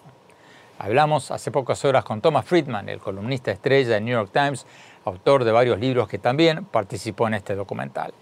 Hablamos 0.77 1.31
hace 1.31 1.49
pocas 1.49 1.83
horas 1.83 2.03
con 2.03 2.21
Thomas 2.21 2.45
Friedman, 2.45 2.87
el 2.87 2.99
columnista 2.99 3.49
estrella 3.49 3.95
de 3.95 4.01
New 4.01 4.13
York 4.13 4.29
Times, 4.31 4.67
autor 5.05 5.43
de 5.43 5.51
varios 5.51 5.79
libros 5.79 6.07
que 6.07 6.19
también 6.19 6.65
participó 6.65 7.27
en 7.29 7.33
este 7.33 7.55
documental. 7.55 8.13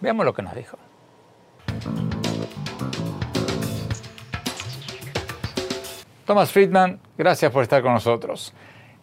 Veamos 0.00 0.24
lo 0.24 0.32
que 0.32 0.42
nos 0.42 0.54
dijo. 0.54 0.78
Thomas 6.24 6.52
Friedman, 6.52 7.00
gracias 7.18 7.50
por 7.50 7.64
estar 7.64 7.82
con 7.82 7.92
nosotros. 7.92 8.54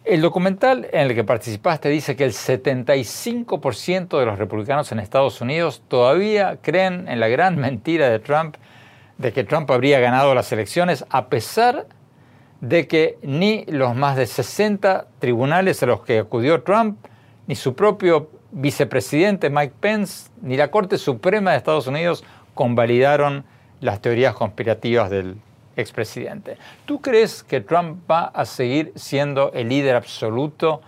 El 0.04 0.20
documental 0.20 0.88
en 0.92 1.02
el 1.02 1.14
que 1.14 1.22
participaste 1.22 1.88
dice 1.88 2.16
que 2.16 2.24
el 2.24 2.32
75% 2.32 4.18
de 4.18 4.26
los 4.26 4.36
republicanos 4.36 4.90
en 4.90 4.98
Estados 4.98 5.40
Unidos 5.40 5.84
todavía 5.86 6.58
creen 6.60 7.06
en 7.06 7.20
la 7.20 7.28
gran 7.28 7.56
mentira 7.56 8.10
de 8.10 8.18
Trump 8.18 8.56
de 9.18 9.32
que 9.32 9.44
Trump 9.44 9.70
habría 9.70 10.00
ganado 10.00 10.34
las 10.34 10.50
elecciones 10.50 11.04
a 11.08 11.28
pesar 11.28 11.86
de 12.60 12.88
que 12.88 13.18
ni 13.22 13.64
los 13.66 13.94
más 13.94 14.16
de 14.16 14.26
60 14.26 15.06
tribunales 15.20 15.80
a 15.84 15.86
los 15.86 16.02
que 16.02 16.18
acudió 16.18 16.62
Trump, 16.62 16.98
ni 17.46 17.54
su 17.54 17.76
propio 17.76 18.28
vicepresidente 18.50 19.50
Mike 19.50 19.74
Pence, 19.78 20.30
ni 20.40 20.56
la 20.56 20.72
Corte 20.72 20.98
Suprema 20.98 21.52
de 21.52 21.58
Estados 21.58 21.86
Unidos 21.86 22.24
convalidaron 22.54 23.44
las 23.80 24.00
teorías 24.00 24.34
conspirativas 24.34 25.10
del 25.10 25.36
expresidente. 25.76 26.56
¿Tú 26.84 27.00
crees 27.00 27.42
que 27.42 27.60
Trump 27.60 28.10
va 28.10 28.26
a 28.26 28.44
seguir 28.44 28.92
siendo 28.94 29.52
el 29.52 29.68
líder 29.68 29.96
absoluto 29.96 30.82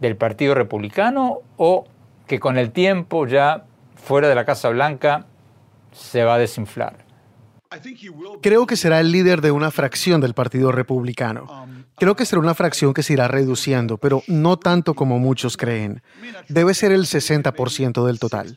del 0.00 0.16
Partido 0.16 0.54
Republicano 0.54 1.40
o 1.56 1.86
que 2.26 2.40
con 2.40 2.58
el 2.58 2.72
tiempo 2.72 3.26
ya 3.26 3.64
fuera 3.94 4.28
de 4.28 4.34
la 4.34 4.44
Casa 4.44 4.68
Blanca 4.68 5.26
se 5.92 6.24
va 6.24 6.34
a 6.34 6.38
desinflar? 6.38 7.05
Creo 8.42 8.66
que 8.66 8.76
será 8.76 9.00
el 9.00 9.12
líder 9.12 9.40
de 9.40 9.50
una 9.50 9.70
fracción 9.70 10.20
del 10.20 10.34
Partido 10.34 10.72
Republicano. 10.72 11.66
Creo 11.96 12.14
que 12.14 12.26
será 12.26 12.40
una 12.40 12.54
fracción 12.54 12.92
que 12.92 13.02
se 13.02 13.14
irá 13.14 13.28
reduciendo, 13.28 13.96
pero 13.98 14.22
no 14.26 14.58
tanto 14.58 14.94
como 14.94 15.18
muchos 15.18 15.56
creen. 15.56 16.02
Debe 16.48 16.74
ser 16.74 16.92
el 16.92 17.04
60% 17.04 18.06
del 18.06 18.18
total. 18.18 18.56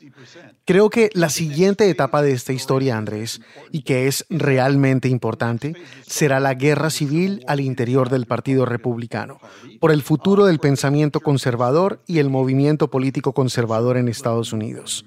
Creo 0.65 0.89
que 0.89 1.09
la 1.13 1.29
siguiente 1.29 1.89
etapa 1.89 2.21
de 2.21 2.33
esta 2.33 2.53
historia, 2.53 2.97
Andrés, 2.97 3.41
y 3.71 3.81
que 3.81 4.07
es 4.07 4.25
realmente 4.29 5.07
importante, 5.07 5.73
será 6.05 6.39
la 6.39 6.53
guerra 6.53 6.89
civil 6.89 7.43
al 7.47 7.59
interior 7.59 8.09
del 8.09 8.27
Partido 8.27 8.65
Republicano, 8.65 9.39
por 9.79 9.91
el 9.91 10.03
futuro 10.03 10.45
del 10.45 10.59
pensamiento 10.59 11.21
conservador 11.21 12.03
y 12.05 12.19
el 12.19 12.29
movimiento 12.29 12.91
político 12.91 13.33
conservador 13.33 13.97
en 13.97 14.09
Estados 14.09 14.53
Unidos. 14.53 15.05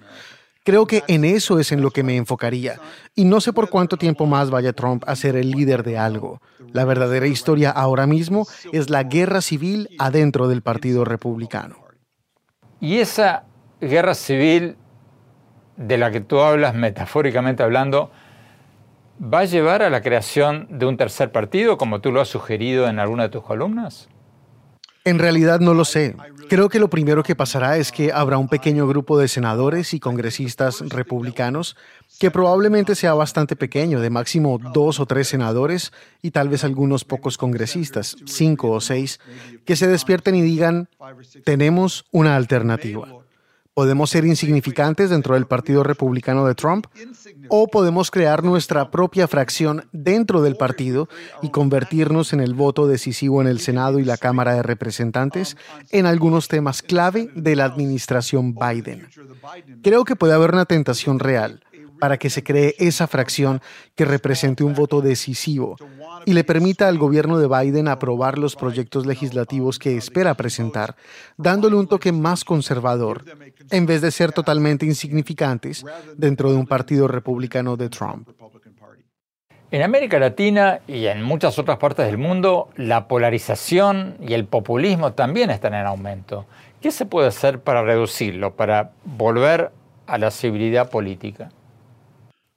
Creo 0.65 0.87
que 0.87 1.03
en 1.09 1.25
eso 1.25 1.59
es 1.59 1.73
en 1.73 1.83
lo 1.83 1.91
que 1.91 2.05
me 2.05 2.17
enfocaría. 2.17 2.79
Y 3.17 3.25
no 3.25 3.41
sé 3.41 3.53
por 3.53 3.69
cuánto 3.69 3.97
tiempo 3.97 4.27
más 4.27 4.51
vaya 4.51 4.73
Trump 4.73 5.03
a 5.09 5.17
ser 5.17 5.35
el 5.35 5.51
líder 5.51 5.83
de 5.83 5.99
algo. 5.99 6.41
La 6.73 6.85
verdadera 6.85 7.27
historia 7.27 7.71
ahora 7.71 8.07
mismo 8.07 8.47
es 8.73 8.89
la 8.89 9.03
guerra 9.03 9.41
civil 9.41 9.89
adentro 9.99 10.47
del 10.47 10.63
Partido 10.63 11.05
Republicano. 11.05 11.77
Y 12.81 12.99
esa 12.99 13.45
guerra 13.81 14.15
civil 14.15 14.77
de 15.77 15.99
la 15.99 16.13
que 16.13 16.21
tú 16.21 16.39
hablas 16.39 16.75
metafóricamente 16.75 17.65
hablando, 17.65 18.13
¿va 19.21 19.41
a 19.41 19.45
llevar 19.45 19.83
a 19.83 19.91
la 19.91 20.01
creación 20.01 20.69
de 20.71 20.87
un 20.87 20.97
tercer 20.97 21.33
partido, 21.33 21.77
como 21.77 22.01
tú 22.01 22.13
lo 22.13 22.21
has 22.21 22.29
sugerido 22.29 22.89
en 22.89 23.01
alguna 23.01 23.25
de 23.25 23.29
tus 23.31 23.43
columnas? 23.43 24.09
En 25.05 25.19
realidad 25.19 25.61
no 25.61 25.75
lo 25.75 25.85
sé. 25.85 26.15
Creo 26.49 26.69
que 26.69 26.79
lo 26.79 26.89
primero 26.89 27.23
que 27.23 27.35
pasará 27.35 27.77
es 27.77 27.91
que 27.91 28.13
habrá 28.13 28.39
un 28.39 28.49
pequeño 28.49 28.87
grupo 28.87 29.19
de 29.19 29.27
senadores 29.27 29.95
y 29.95 30.01
congresistas 30.01 30.81
republicanos 30.89 31.77
que 32.21 32.31
probablemente 32.31 32.95
sea 32.95 33.15
bastante 33.15 33.57
pequeño, 33.57 34.01
de 34.01 34.11
máximo 34.11 34.61
dos 34.73 35.01
o 35.01 35.07
tres 35.07 35.29
senadores 35.29 35.93
y 36.21 36.31
tal 36.31 36.49
vez 36.49 36.63
algunos 36.63 37.05
pocos 37.05 37.37
congresistas, 37.37 38.17
cinco 38.27 38.71
o 38.71 38.81
seis, 38.81 39.19
que 39.65 39.77
se 39.77 39.89
despierten 39.89 40.37
y 40.37 40.43
digan, 40.43 40.89
tenemos 41.45 42.05
una 42.13 42.37
alternativa. 42.37 43.22
Podemos 43.75 44.11
ser 44.11 44.27
insignificantes 44.27 45.09
dentro 45.09 45.35
del 45.35 45.47
Partido 45.47 45.83
Republicano 45.83 46.47
de 46.47 46.55
Trump 46.55 46.87
o 47.49 47.69
podemos 47.69 48.11
crear 48.11 48.45
nuestra 48.45 48.91
propia 48.91 49.27
fracción 49.27 49.89
dentro 49.93 50.43
del 50.43 50.57
partido 50.57 51.09
y 51.41 51.49
convertirnos 51.49 52.35
en 52.35 52.41
el 52.41 52.53
voto 52.53 52.87
decisivo 52.87 53.41
en 53.41 53.47
el 53.47 53.61
Senado 53.61 53.99
y 53.99 54.05
la 54.05 54.19
Cámara 54.19 54.53
de 54.55 54.63
Representantes 54.63 55.57
en 55.91 56.05
algunos 56.05 56.49
temas 56.49 56.83
clave 56.83 57.31
de 57.35 57.57
la 57.57 57.65
administración 57.65 58.55
Biden. 58.55 59.09
Creo 59.83 60.05
que 60.05 60.17
puede 60.17 60.35
haber 60.35 60.53
una 60.53 60.67
tentación 60.67 61.19
real 61.19 61.65
para 62.03 62.19
que 62.19 62.31
se 62.31 62.43
cree 62.43 62.75
esa 62.81 63.07
fracción 63.07 63.63
que 63.95 64.05
represente 64.05 64.65
un 64.65 64.75
voto 64.75 65.03
decisivo 65.03 65.77
y 66.27 66.33
le 66.33 66.43
permita 66.43 66.89
al 66.89 66.99
gobierno 66.99 67.39
de 67.39 67.47
Biden 67.47 67.87
aprobar 67.87 68.39
los 68.39 68.57
proyectos 68.57 69.07
legislativos 69.07 69.79
que 69.79 69.97
espera 69.97 70.35
presentar, 70.35 70.97
dándole 71.37 71.77
un 71.77 71.87
toque 71.87 72.11
más 72.11 72.43
conservador, 72.43 73.25
en 73.71 73.87
vez 73.87 74.01
de 74.01 74.11
ser 74.11 74.33
totalmente 74.33 74.85
insignificantes 74.85 75.85
dentro 76.17 76.51
de 76.51 76.57
un 76.57 76.67
partido 76.67 77.07
republicano 77.07 77.77
de 77.77 77.89
Trump. 77.89 78.29
En 79.71 79.83
América 79.83 80.19
Latina 80.19 80.81
y 80.89 81.07
en 81.07 81.23
muchas 81.23 81.57
otras 81.61 81.79
partes 81.79 82.07
del 82.07 82.19
mundo, 82.19 82.71
la 82.75 83.07
polarización 83.07 84.17
y 84.21 84.35
el 84.35 84.47
populismo 84.47 85.13
también 85.13 85.51
están 85.51 85.75
en 85.75 85.87
aumento. 85.87 86.47
¿Qué 86.81 86.91
se 86.91 87.07
puede 87.07 87.29
hacer 87.29 87.61
para 87.61 87.85
reducirlo, 87.85 88.57
para 88.57 88.91
volver 89.05 89.71
a 90.09 90.19
la 90.19 90.33
civilidad 90.33 90.91
política? 90.91 91.51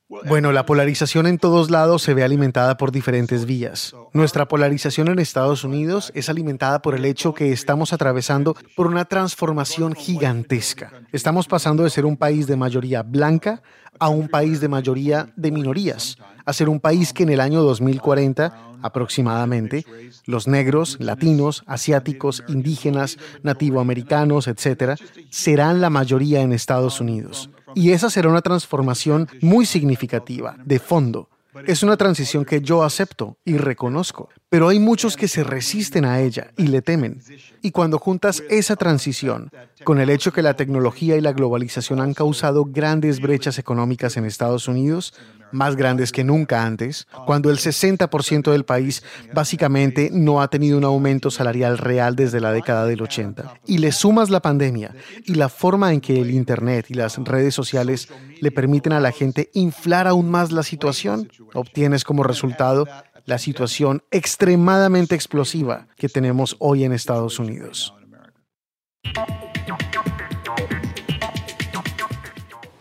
Bueno, 0.07 0.51
la 0.51 0.67
polarización 0.67 1.25
en 1.25 1.39
todos 1.39 1.71
lados 1.71 2.03
se 2.03 2.13
ve 2.13 2.23
alimentada 2.23 2.77
por 2.77 2.91
diferentes 2.91 3.45
vías. 3.45 3.95
Nuestra 4.13 4.47
polarización 4.47 5.07
en 5.07 5.17
Estados 5.17 5.63
Unidos 5.63 6.11
es 6.13 6.29
alimentada 6.29 6.83
por 6.83 6.93
el 6.93 7.05
hecho 7.05 7.33
que 7.33 7.51
estamos 7.51 7.91
atravesando 7.91 8.55
por 8.75 8.85
una 8.85 9.05
transformación 9.05 9.95
gigantesca. 9.95 10.91
Estamos 11.11 11.47
pasando 11.47 11.83
de 11.83 11.89
ser 11.89 12.05
un 12.05 12.17
país 12.17 12.45
de 12.45 12.55
mayoría 12.55 13.01
blanca 13.01 13.63
a 13.97 14.09
un 14.09 14.27
país 14.27 14.61
de 14.61 14.67
mayoría 14.67 15.33
de 15.35 15.51
minorías, 15.51 16.17
a 16.45 16.53
ser 16.53 16.69
un 16.69 16.79
país 16.79 17.11
que 17.11 17.23
en 17.23 17.29
el 17.29 17.39
año 17.39 17.63
2040 17.63 18.75
aproximadamente, 18.83 19.83
los 20.27 20.47
negros, 20.47 20.97
latinos, 20.99 21.63
asiáticos, 21.65 22.43
indígenas, 22.47 23.17
nativoamericanos, 23.41 24.47
etc., 24.47 24.99
serán 25.31 25.81
la 25.81 25.89
mayoría 25.89 26.41
en 26.41 26.53
Estados 26.53 27.01
Unidos. 27.01 27.49
Y 27.75 27.91
esa 27.91 28.09
será 28.09 28.29
una 28.29 28.41
transformación 28.41 29.27
muy 29.41 29.65
significativa, 29.65 30.55
de 30.65 30.79
fondo. 30.79 31.29
Es 31.67 31.83
una 31.83 31.95
transición 31.95 32.43
que 32.43 32.61
yo 32.61 32.83
acepto 32.83 33.37
y 33.45 33.57
reconozco, 33.57 34.29
pero 34.49 34.69
hay 34.69 34.79
muchos 34.79 35.17
que 35.17 35.27
se 35.27 35.43
resisten 35.43 36.05
a 36.05 36.21
ella 36.21 36.51
y 36.57 36.67
le 36.67 36.81
temen. 36.81 37.21
Y 37.61 37.71
cuando 37.71 37.97
juntas 37.97 38.43
esa 38.49 38.75
transición 38.75 39.51
con 39.83 39.99
el 39.99 40.09
hecho 40.09 40.31
que 40.31 40.41
la 40.41 40.53
tecnología 40.53 41.17
y 41.17 41.21
la 41.21 41.33
globalización 41.33 41.99
han 41.99 42.13
causado 42.13 42.65
grandes 42.65 43.19
brechas 43.19 43.57
económicas 43.57 44.17
en 44.17 44.25
Estados 44.25 44.67
Unidos, 44.67 45.13
más 45.51 45.75
grandes 45.75 46.11
que 46.11 46.23
nunca 46.23 46.65
antes, 46.65 47.07
cuando 47.25 47.49
el 47.49 47.57
60% 47.57 48.51
del 48.51 48.65
país 48.65 49.03
básicamente 49.33 50.09
no 50.11 50.41
ha 50.41 50.49
tenido 50.49 50.77
un 50.77 50.83
aumento 50.83 51.31
salarial 51.31 51.77
real 51.77 52.15
desde 52.15 52.41
la 52.41 52.51
década 52.51 52.85
del 52.85 53.01
80, 53.01 53.61
y 53.65 53.79
le 53.79 53.91
sumas 53.91 54.29
la 54.29 54.41
pandemia 54.41 54.93
y 55.25 55.35
la 55.35 55.49
forma 55.49 55.93
en 55.93 56.01
que 56.01 56.19
el 56.21 56.31
Internet 56.31 56.87
y 56.89 56.93
las 56.93 57.17
redes 57.17 57.55
sociales 57.55 58.09
le 58.41 58.51
permiten 58.51 58.93
a 58.93 58.99
la 58.99 59.11
gente 59.11 59.49
inflar 59.53 60.07
aún 60.07 60.29
más 60.29 60.51
la 60.51 60.63
situación, 60.63 61.29
obtienes 61.53 62.03
como 62.03 62.23
resultado 62.23 62.85
la 63.25 63.37
situación 63.37 64.03
extremadamente 64.11 65.15
explosiva 65.15 65.87
que 65.97 66.09
tenemos 66.09 66.55
hoy 66.59 66.83
en 66.83 66.93
Estados 66.93 67.39
Unidos. 67.39 67.93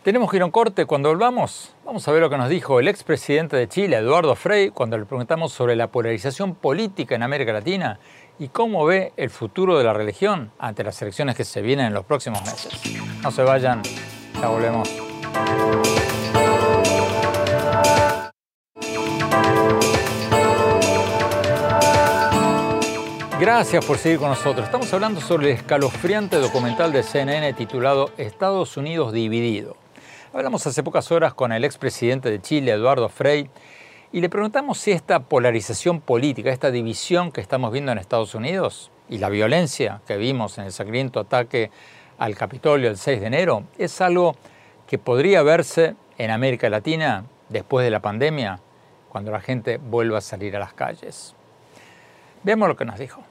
Tenemos 0.02 0.30
que 0.30 0.36
ir 0.36 0.42
a 0.42 0.44
un 0.44 0.50
corte. 0.50 0.84
Cuando 0.84 1.08
volvamos, 1.08 1.74
vamos 1.82 2.06
a 2.06 2.12
ver 2.12 2.20
lo 2.20 2.28
que 2.28 2.36
nos 2.36 2.50
dijo 2.50 2.78
el 2.78 2.88
expresidente 2.88 3.56
de 3.56 3.68
Chile, 3.68 3.96
Eduardo 3.96 4.36
Frei, 4.36 4.68
cuando 4.68 4.98
le 4.98 5.06
preguntamos 5.06 5.50
sobre 5.50 5.76
la 5.76 5.90
polarización 5.90 6.54
política 6.54 7.14
en 7.14 7.22
América 7.22 7.54
Latina 7.54 7.98
y 8.38 8.48
cómo 8.48 8.84
ve 8.84 9.14
el 9.16 9.30
futuro 9.30 9.78
de 9.78 9.84
la 9.84 9.94
religión 9.94 10.50
ante 10.58 10.84
las 10.84 11.00
elecciones 11.00 11.36
que 11.36 11.44
se 11.44 11.62
vienen 11.62 11.86
en 11.86 11.94
los 11.94 12.04
próximos 12.04 12.42
meses. 12.42 12.70
No 13.22 13.30
se 13.30 13.44
vayan, 13.44 13.80
ya 14.38 14.48
volvemos. 14.48 14.90
Gracias 23.40 23.84
por 23.84 23.98
seguir 23.98 24.20
con 24.20 24.28
nosotros. 24.28 24.64
Estamos 24.64 24.92
hablando 24.94 25.20
sobre 25.20 25.50
el 25.50 25.56
escalofriante 25.56 26.36
documental 26.36 26.92
de 26.92 27.02
CNN 27.02 27.52
titulado 27.54 28.12
Estados 28.16 28.76
Unidos 28.76 29.12
dividido. 29.12 29.76
Hablamos 30.32 30.64
hace 30.68 30.84
pocas 30.84 31.10
horas 31.10 31.34
con 31.34 31.50
el 31.50 31.64
expresidente 31.64 32.30
de 32.30 32.40
Chile, 32.40 32.70
Eduardo 32.70 33.08
Frei, 33.08 33.50
y 34.12 34.20
le 34.20 34.28
preguntamos 34.28 34.78
si 34.78 34.92
esta 34.92 35.18
polarización 35.18 36.00
política, 36.00 36.50
esta 36.50 36.70
división 36.70 37.32
que 37.32 37.40
estamos 37.40 37.72
viendo 37.72 37.90
en 37.90 37.98
Estados 37.98 38.36
Unidos 38.36 38.92
y 39.08 39.18
la 39.18 39.28
violencia 39.28 40.00
que 40.06 40.16
vimos 40.16 40.56
en 40.58 40.66
el 40.66 40.72
sangriento 40.72 41.18
ataque 41.18 41.72
al 42.18 42.36
Capitolio 42.36 42.88
el 42.88 42.96
6 42.96 43.20
de 43.20 43.26
enero, 43.26 43.64
es 43.78 44.00
algo 44.00 44.36
que 44.86 44.98
podría 44.98 45.42
verse 45.42 45.96
en 46.18 46.30
América 46.30 46.70
Latina 46.70 47.24
después 47.48 47.84
de 47.84 47.90
la 47.90 48.00
pandemia, 48.00 48.60
cuando 49.08 49.32
la 49.32 49.40
gente 49.40 49.78
vuelva 49.78 50.18
a 50.18 50.20
salir 50.22 50.54
a 50.54 50.60
las 50.60 50.72
calles. 50.72 51.34
Veamos 52.44 52.68
lo 52.68 52.76
que 52.76 52.84
nos 52.84 52.98
dijo. 52.98 53.24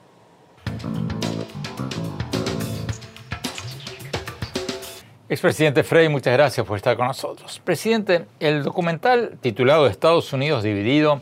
Expresidente 5.30 5.84
Frey, 5.84 6.10
muchas 6.10 6.34
gracias 6.34 6.66
por 6.66 6.78
estar 6.78 6.98
con 6.98 7.08
nosotros. 7.08 7.62
Presidente, 7.64 8.26
el 8.40 8.64
documental 8.64 9.38
titulado 9.42 9.88
Estados 9.88 10.34
Unidos 10.34 10.64
dividido 10.64 11.22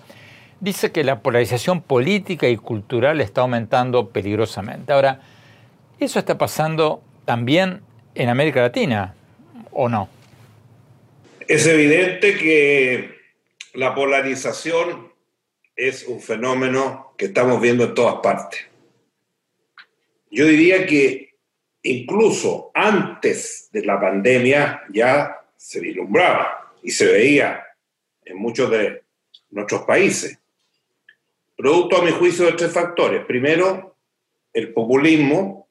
dice 0.59 0.91
que 0.91 1.03
la 1.03 1.19
polarización 1.19 1.81
política 1.81 2.47
y 2.47 2.57
cultural 2.57 3.21
está 3.21 3.41
aumentando 3.41 4.09
peligrosamente. 4.09 4.91
Ahora, 4.93 5.19
¿eso 5.99 6.19
está 6.19 6.37
pasando 6.37 7.01
también 7.25 7.81
en 8.15 8.29
América 8.29 8.61
Latina 8.61 9.15
o 9.71 9.89
no? 9.89 10.09
Es 11.47 11.67
evidente 11.67 12.37
que 12.37 13.17
la 13.73 13.93
polarización 13.95 15.10
es 15.75 16.03
un 16.03 16.21
fenómeno 16.21 17.13
que 17.17 17.25
estamos 17.25 17.61
viendo 17.61 17.85
en 17.85 17.93
todas 17.93 18.15
partes. 18.21 18.61
Yo 20.29 20.45
diría 20.45 20.85
que 20.85 21.35
incluso 21.83 22.71
antes 22.73 23.69
de 23.71 23.85
la 23.85 23.99
pandemia 23.99 24.83
ya 24.93 25.41
se 25.57 25.79
vislumbraba 25.79 26.73
y 26.83 26.91
se 26.91 27.05
veía 27.05 27.65
en 28.23 28.37
muchos 28.37 28.69
de 28.71 29.03
nuestros 29.49 29.81
países. 29.83 30.39
Producto, 31.55 31.97
a 31.97 32.03
mi 32.03 32.11
juicio, 32.11 32.45
de 32.45 32.53
tres 32.53 32.71
factores. 32.71 33.25
Primero, 33.25 33.97
el 34.53 34.73
populismo. 34.73 35.69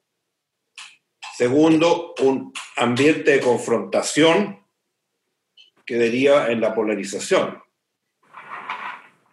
Segundo, 1.35 2.13
un 2.21 2.53
ambiente 2.77 3.31
de 3.31 3.39
confrontación 3.39 4.63
que 5.85 5.95
deriva 5.95 6.51
en 6.51 6.61
la 6.61 6.73
polarización. 6.73 7.61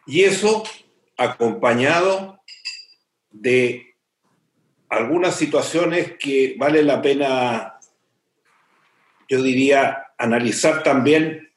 Y 0.09 0.25
eso 0.25 0.65
acompañado 1.17 2.43
de 3.31 3.95
algunas 4.89 5.37
situaciones 5.37 6.15
que 6.19 6.57
vale 6.59 6.83
la 6.83 7.01
pena, 7.01 7.79
yo 9.29 9.41
diría, 9.41 10.07
analizar 10.19 10.83
también 10.83 11.53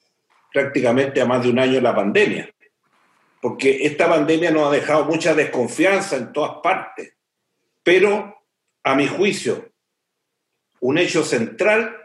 prácticamente 0.54 1.20
a 1.20 1.26
más 1.26 1.42
de 1.42 1.50
un 1.50 1.58
año 1.58 1.82
la 1.82 1.96
pandemia 1.96 2.54
porque 3.42 3.86
esta 3.88 4.08
pandemia 4.08 4.52
nos 4.52 4.68
ha 4.68 4.72
dejado 4.72 5.06
mucha 5.06 5.34
desconfianza 5.34 6.16
en 6.16 6.32
todas 6.32 6.62
partes. 6.62 7.16
Pero, 7.84 8.46
a 8.84 8.96
mi 8.96 9.08
juicio, 9.08 9.72
un 10.80 11.00
hecho 11.00 11.24
central 11.24 11.98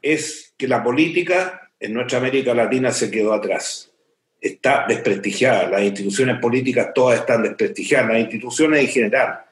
es 0.00 0.54
que 0.56 0.68
la 0.68 0.82
política 0.82 1.72
en 1.80 1.94
nuestra 1.94 2.18
América 2.18 2.54
Latina 2.54 2.92
se 2.92 3.10
quedó 3.10 3.32
atrás. 3.32 3.89
Está 4.40 4.86
desprestigiada, 4.88 5.68
las 5.68 5.82
instituciones 5.82 6.38
políticas 6.40 6.92
todas 6.94 7.20
están 7.20 7.42
desprestigiadas, 7.42 8.08
las 8.08 8.20
instituciones 8.20 8.80
en 8.80 8.88
general. 8.88 9.44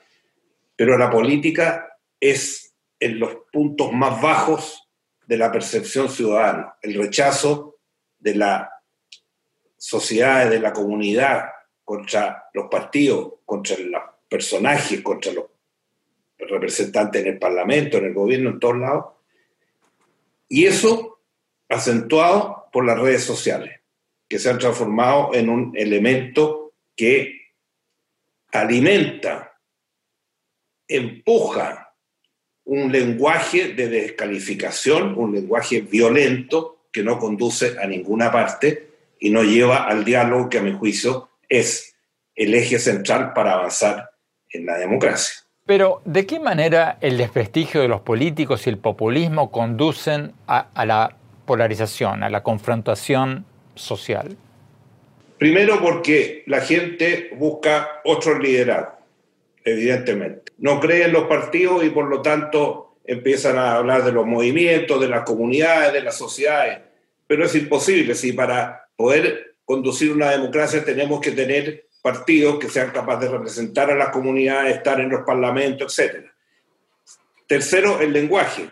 Pero 0.74 0.96
la 0.96 1.10
política 1.10 1.98
es 2.18 2.74
en 2.98 3.18
los 3.18 3.36
puntos 3.52 3.92
más 3.92 4.20
bajos 4.20 4.88
de 5.26 5.36
la 5.36 5.52
percepción 5.52 6.08
ciudadana, 6.08 6.74
el 6.82 6.94
rechazo 6.94 7.76
de 8.18 8.34
la 8.34 8.70
sociedades 9.76 10.50
de 10.50 10.60
la 10.60 10.72
comunidad, 10.72 11.50
contra 11.88 12.50
los 12.52 12.68
partidos, 12.68 13.34
contra 13.46 13.78
los 13.78 14.02
personajes, 14.28 15.00
contra 15.00 15.32
los 15.32 15.46
representantes 16.38 17.22
en 17.22 17.28
el 17.28 17.38
Parlamento, 17.38 17.96
en 17.96 18.04
el 18.04 18.12
gobierno, 18.12 18.50
en 18.50 18.60
todos 18.60 18.76
lados. 18.76 19.04
Y 20.48 20.66
eso 20.66 21.20
acentuado 21.66 22.66
por 22.72 22.84
las 22.84 22.98
redes 22.98 23.24
sociales, 23.24 23.77
que 24.28 24.38
se 24.38 24.50
han 24.50 24.58
transformado 24.58 25.34
en 25.34 25.48
un 25.48 25.72
elemento 25.76 26.72
que 26.94 27.52
alimenta, 28.52 29.58
empuja 30.86 31.94
un 32.64 32.92
lenguaje 32.92 33.72
de 33.74 33.88
descalificación, 33.88 35.14
un 35.16 35.34
lenguaje 35.34 35.80
violento 35.80 36.84
que 36.92 37.02
no 37.02 37.18
conduce 37.18 37.78
a 37.80 37.86
ninguna 37.86 38.30
parte 38.30 38.88
y 39.18 39.30
no 39.30 39.42
lleva 39.42 39.84
al 39.84 40.04
diálogo 40.04 40.48
que 40.48 40.58
a 40.58 40.62
mi 40.62 40.72
juicio 40.72 41.30
es 41.48 41.94
el 42.34 42.54
eje 42.54 42.78
central 42.78 43.32
para 43.32 43.54
avanzar 43.54 44.10
en 44.50 44.66
la 44.66 44.76
democracia. 44.78 45.34
Pero, 45.66 46.00
¿de 46.04 46.24
qué 46.24 46.40
manera 46.40 46.96
el 47.00 47.18
desprestigio 47.18 47.82
de 47.82 47.88
los 47.88 48.00
políticos 48.00 48.66
y 48.66 48.70
el 48.70 48.78
populismo 48.78 49.50
conducen 49.50 50.32
a, 50.46 50.70
la 50.86 51.16
polarización, 51.44 52.22
a 52.22 52.30
la 52.30 52.42
confrontación 52.42 53.44
social? 53.78 54.36
Primero 55.38 55.80
porque 55.80 56.42
la 56.46 56.60
gente 56.60 57.30
busca 57.36 58.00
otro 58.04 58.38
liderazgo, 58.38 58.98
evidentemente. 59.64 60.52
No 60.58 60.80
cree 60.80 61.04
en 61.04 61.12
los 61.12 61.24
partidos 61.24 61.84
y 61.84 61.90
por 61.90 62.08
lo 62.08 62.20
tanto 62.22 62.96
empiezan 63.04 63.56
a 63.56 63.76
hablar 63.76 64.04
de 64.04 64.12
los 64.12 64.26
movimientos, 64.26 65.00
de 65.00 65.08
las 65.08 65.22
comunidades, 65.22 65.92
de 65.92 66.02
las 66.02 66.16
sociedades. 66.16 66.80
Pero 67.26 67.44
es 67.44 67.54
imposible 67.54 68.14
si 68.14 68.32
para 68.32 68.88
poder 68.96 69.54
conducir 69.64 70.10
una 70.10 70.30
democracia 70.30 70.84
tenemos 70.84 71.20
que 71.20 71.30
tener 71.30 71.86
partidos 72.02 72.58
que 72.58 72.68
sean 72.68 72.90
capaces 72.90 73.30
de 73.30 73.36
representar 73.36 73.90
a 73.90 73.94
las 73.94 74.08
comunidades, 74.08 74.76
estar 74.76 75.00
en 75.00 75.10
los 75.10 75.22
parlamentos, 75.22 75.98
etc. 75.98 76.26
Tercero, 77.46 78.00
el 78.00 78.12
lenguaje. 78.12 78.70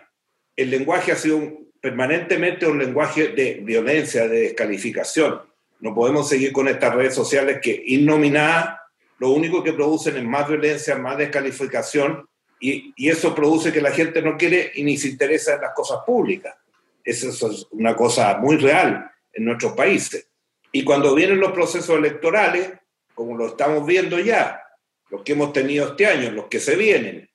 El 0.55 0.69
lenguaje 0.69 1.11
ha 1.11 1.15
sido 1.15 1.66
permanentemente 1.81 2.67
un 2.67 2.79
lenguaje 2.79 3.29
de 3.29 3.59
violencia, 3.63 4.27
de 4.27 4.41
descalificación. 4.41 5.41
No 5.79 5.93
podemos 5.93 6.27
seguir 6.27 6.51
con 6.51 6.67
estas 6.67 6.93
redes 6.93 7.13
sociales 7.13 7.59
que 7.61 7.83
innominadas 7.87 8.77
lo 9.19 9.31
único 9.31 9.63
que 9.63 9.73
producen 9.73 10.17
es 10.17 10.23
más 10.23 10.47
violencia, 10.47 10.95
más 10.95 11.17
descalificación 11.17 12.27
y, 12.59 12.93
eso 13.09 13.33
produce 13.33 13.71
que 13.71 13.81
la 13.81 13.91
gente 13.91 14.21
no 14.21 14.37
quiere 14.37 14.71
y 14.75 14.83
ni 14.83 14.97
se 14.97 15.09
interesa 15.09 15.55
en 15.55 15.61
las 15.61 15.73
cosas 15.73 15.99
públicas. 16.05 16.55
Eso 17.03 17.29
es 17.29 17.67
una 17.71 17.95
cosa 17.95 18.37
muy 18.37 18.57
real 18.57 19.09
en 19.33 19.45
nuestros 19.45 19.73
países. 19.73 20.27
Y 20.71 20.83
cuando 20.83 21.15
vienen 21.15 21.39
los 21.39 21.51
procesos 21.51 21.97
electorales, 21.97 22.73
como 23.13 23.37
lo 23.37 23.47
estamos 23.47 23.85
viendo 23.85 24.19
ya, 24.19 24.61
los 25.09 25.23
que 25.23 25.31
hemos 25.31 25.53
tenido 25.53 25.87
este 25.87 26.05
año, 26.05 26.31
los 26.31 26.45
que 26.45 26.59
se 26.59 26.75
vienen, 26.75 27.29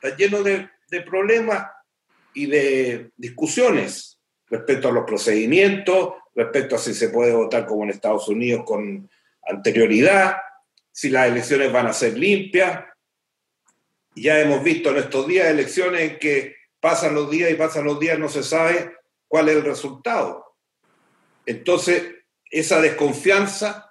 está 0.00 0.16
lleno 0.16 0.42
de 0.42 0.68
problemas 1.04 1.66
y 2.34 2.46
de 2.46 3.10
discusiones 3.16 4.18
respecto 4.48 4.88
a 4.88 4.92
los 4.92 5.04
procedimientos, 5.04 6.14
respecto 6.34 6.76
a 6.76 6.78
si 6.78 6.94
se 6.94 7.08
puede 7.08 7.32
votar 7.32 7.66
como 7.66 7.84
en 7.84 7.90
Estados 7.90 8.28
Unidos 8.28 8.64
con 8.64 9.08
anterioridad, 9.46 10.36
si 10.92 11.08
las 11.10 11.28
elecciones 11.28 11.72
van 11.72 11.86
a 11.86 11.92
ser 11.92 12.16
limpias. 12.18 12.84
Ya 14.14 14.40
hemos 14.40 14.62
visto 14.62 14.90
en 14.90 14.98
estos 14.98 15.26
días 15.26 15.48
elecciones 15.48 16.00
en 16.02 16.18
que 16.18 16.56
pasan 16.80 17.14
los 17.14 17.30
días 17.30 17.50
y 17.50 17.54
pasan 17.54 17.84
los 17.84 17.98
días, 18.00 18.18
no 18.18 18.28
se 18.28 18.42
sabe 18.42 18.92
cuál 19.28 19.48
es 19.48 19.56
el 19.56 19.64
resultado. 19.64 20.56
Entonces, 21.46 22.14
esa 22.50 22.80
desconfianza 22.80 23.90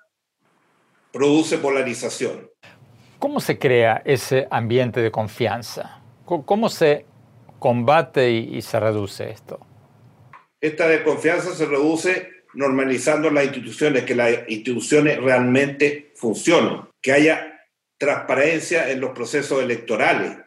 produce 1.12 1.58
polarización. 1.58 2.50
¿Cómo 3.18 3.40
se 3.40 3.58
crea 3.58 4.02
ese 4.06 4.48
ambiente 4.52 5.02
de 5.02 5.12
confianza? 5.12 6.02
¿Cómo 6.26 6.70
se 6.70 7.06
combate 7.60 8.32
y 8.32 8.62
se 8.62 8.80
reduce 8.80 9.30
esto? 9.30 9.60
Esta 10.62 10.88
desconfianza 10.88 11.54
se 11.54 11.66
reduce 11.66 12.30
normalizando 12.54 13.30
las 13.30 13.46
instituciones, 13.46 14.04
que 14.04 14.16
las 14.16 14.32
instituciones 14.48 15.22
realmente 15.22 16.12
funcionen, 16.16 16.82
que 17.02 17.14
haya 17.14 17.66
transparencia 17.98 18.90
en 18.90 19.02
los 19.02 19.12
procesos 19.12 19.62
electorales 19.62 20.38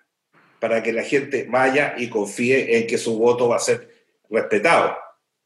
para 0.58 0.82
que 0.82 0.92
la 0.92 1.02
gente 1.02 1.46
vaya 1.48 1.94
y 1.96 2.08
confíe 2.08 2.78
en 2.78 2.86
que 2.86 2.98
su 2.98 3.18
voto 3.18 3.48
va 3.48 3.56
a 3.56 3.60
ser 3.60 3.88
respetado 4.30 4.96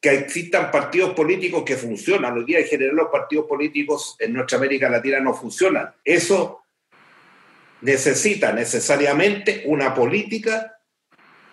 que 0.01 0.15
existan 0.15 0.71
partidos 0.71 1.15
políticos 1.15 1.65
que 1.65 1.77
funcionan. 1.77 2.37
Hoy 2.37 2.45
día 2.45 2.61
en 2.61 2.67
general 2.67 2.95
los 2.95 3.09
partidos 3.09 3.47
políticos 3.47 4.17
en 4.21 4.35
nuestra 4.35 4.59
América 4.59 4.89
Latina 4.89 5.21
no 5.21 5.35
funcionan. 5.35 5.93
Eso 6.05 6.63
necesita 7.81 8.53
necesariamente 8.53 9.65
una 9.67 9.95
política 9.95 10.76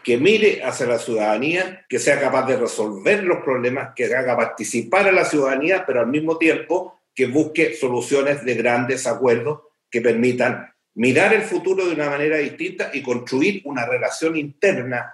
que 0.04 0.18
mire 0.18 0.64
hacia 0.64 0.86
la 0.86 1.00
ciudadanía, 1.00 1.86
que 1.88 2.00
sea 2.00 2.20
capaz 2.20 2.46
de 2.46 2.58
resolver 2.58 3.24
los 3.24 3.44
problemas, 3.44 3.94
que 3.96 4.06
haga 4.14 4.36
participar 4.36 5.08
a 5.08 5.12
la 5.12 5.26
ciudadanía, 5.26 5.86
pero 5.86 6.02
al 6.02 6.08
mismo 6.08 6.38
tiempo 6.38 7.00
que 7.16 7.28
busque 7.28 7.76
soluciones 7.76 8.44
de 8.44 8.56
grandes 8.56 9.08
acuerdos 9.08 9.62
que 9.90 10.02
permitan 10.02 10.74
mirar 10.96 11.34
el 11.34 11.44
futuro 11.44 11.86
de 11.86 11.94
una 11.94 12.10
manera 12.10 12.38
distinta 12.38 12.92
y 12.94 13.02
construir 13.02 13.62
una 13.66 13.86
relación 13.86 14.36
interna 14.36 15.14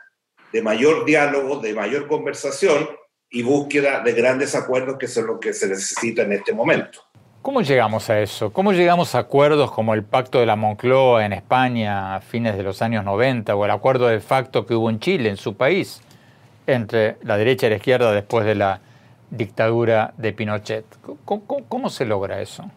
de 0.52 0.62
mayor 0.62 1.06
diálogo, 1.06 1.60
de 1.60 1.74
mayor 1.74 2.08
conversación, 2.08 2.90
y 3.30 3.44
búsqueda 3.44 4.02
de 4.02 4.14
grandes 4.14 4.56
acuerdos, 4.56 4.98
que 4.98 5.06
es 5.06 5.18
lo 5.18 5.40
que 5.40 5.54
se 5.54 5.68
necesita 5.68 6.24
en 6.24 6.34
este 6.34 6.54
momento. 6.54 7.04
¿Cómo 7.42 7.62
llegamos 7.62 8.10
a 8.10 8.20
eso? 8.20 8.52
¿Cómo 8.52 8.74
llegamos 8.74 9.16
a 9.16 9.20
acuerdos 9.20 9.72
como 9.72 9.94
el 9.94 10.04
Pacto 10.04 10.42
de 10.42 10.46
la 10.46 10.58
Moncloa 10.58 11.26
en 11.26 11.32
España 11.32 12.16
a 12.16 12.22
fines 12.22 12.58
de 12.58 12.64
los 12.64 12.82
años 12.82 13.06
90 13.06 13.56
o 13.56 13.64
el 13.64 13.72
acuerdo 13.72 14.08
de 14.08 14.20
facto 14.20 14.66
que 14.66 14.74
hubo 14.74 14.90
en 14.90 15.00
Chile, 15.00 15.30
en 15.30 15.38
su 15.38 15.56
país, 15.56 16.02
entre 16.68 17.16
la 17.24 17.38
derecha 17.38 17.68
y 17.68 17.70
la 17.70 17.76
izquierda 17.78 18.12
después 18.12 18.46
de 18.46 18.56
la 18.56 18.82
dictadura 19.30 20.14
de 20.18 20.34
Pinochet? 20.34 20.84
¿Cómo, 21.24 21.90
se 21.90 22.06
logra 22.06 22.42
eso? 22.42 22.70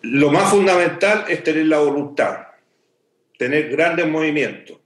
Lo 0.00 0.30
más 0.30 0.48
fundamental 0.48 1.26
es 1.28 1.44
tener 1.44 1.66
la 1.66 1.80
voluntad, 1.80 2.38
tener 3.36 3.68
grandes 3.68 4.08
movimientos 4.08 4.78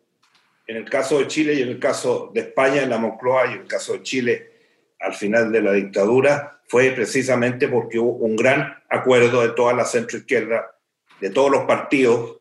en 0.67 0.79
el 0.79 0.91
caso 0.91 1.21
de 1.21 1.29
Chile 1.29 1.55
y 1.55 1.63
en 1.63 1.69
el 1.69 1.79
caso 1.79 2.33
de 2.35 2.41
España, 2.41 2.83
en 2.83 2.91
la 2.91 2.99
Moncloa 2.99 3.47
y 3.47 3.53
en 3.53 3.61
el 3.61 3.67
caso 3.69 3.93
de 3.93 4.03
Chile 4.03 4.56
al 5.01 5.15
final 5.15 5.53
de 5.53 5.63
la 5.63 5.73
dictadura, 5.73 6.61
fue 6.69 6.91
precisamente 6.91 7.69
porque 7.69 7.99
hubo 7.99 8.13
un 8.13 8.37
gran 8.37 8.83
acuerdo 8.89 9.43
de 9.43 9.51
toda 9.51 9.73
la 9.73 9.85
centroizquierda, 9.85 10.77
de 11.21 11.31
todos 11.31 11.51
los 11.51 11.65
partidos, 11.65 12.41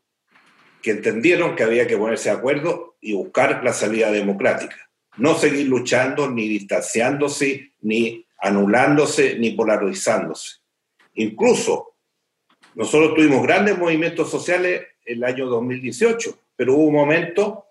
que 0.82 0.91
entendieron 0.91 1.56
que 1.56 1.63
había 1.63 1.88
que 1.88 1.98
ponerse 1.98 2.30
de 2.30 2.36
acuerdo 2.36 2.98
y 3.02 3.13
buscar 3.13 3.63
la 3.63 3.74
salida 3.74 4.12
democrática. 4.12 4.76
No 5.18 5.36
seguir 5.36 5.68
luchando, 5.68 6.30
ni 6.30 6.48
distanciándose, 6.48 7.74
ni 7.82 8.26
anulándose, 8.39 9.38
ni 9.39 9.52
polarizándose. 9.52 10.58
Incluso 11.15 11.96
nosotros 12.76 13.15
tuvimos 13.15 13.41
grandes 13.44 13.78
movimientos 13.78 14.30
sociales 14.30 14.84
el 15.06 15.24
año 15.24 15.48
2018, 15.48 16.38
pero 16.56 16.74
hubo 16.74 16.86
un 16.86 16.94
momento 16.94 17.65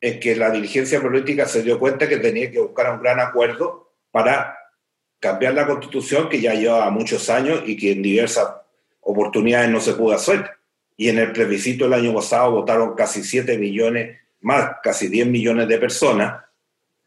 en 0.00 0.20
que 0.20 0.36
la 0.36 0.50
dirigencia 0.50 1.00
política 1.00 1.46
se 1.46 1.62
dio 1.62 1.78
cuenta 1.78 2.08
que 2.08 2.18
tenía 2.18 2.50
que 2.50 2.60
buscar 2.60 2.92
un 2.92 3.00
gran 3.00 3.20
acuerdo 3.20 3.87
para 4.18 4.58
cambiar 5.20 5.54
la 5.54 5.64
constitución 5.64 6.28
que 6.28 6.40
ya 6.40 6.52
lleva 6.52 6.90
muchos 6.90 7.30
años 7.30 7.62
y 7.64 7.76
que 7.76 7.92
en 7.92 8.02
diversas 8.02 8.48
oportunidades 9.00 9.70
no 9.70 9.80
se 9.80 9.92
pudo 9.92 10.16
hacer. 10.16 10.50
Y 10.96 11.08
en 11.08 11.18
el 11.18 11.30
plebiscito 11.30 11.86
el 11.86 11.92
año 11.92 12.12
pasado 12.12 12.50
votaron 12.50 12.96
casi 12.96 13.22
7 13.22 13.56
millones, 13.58 14.18
más 14.40 14.72
casi 14.82 15.06
10 15.06 15.28
millones 15.28 15.68
de 15.68 15.78
personas. 15.78 16.42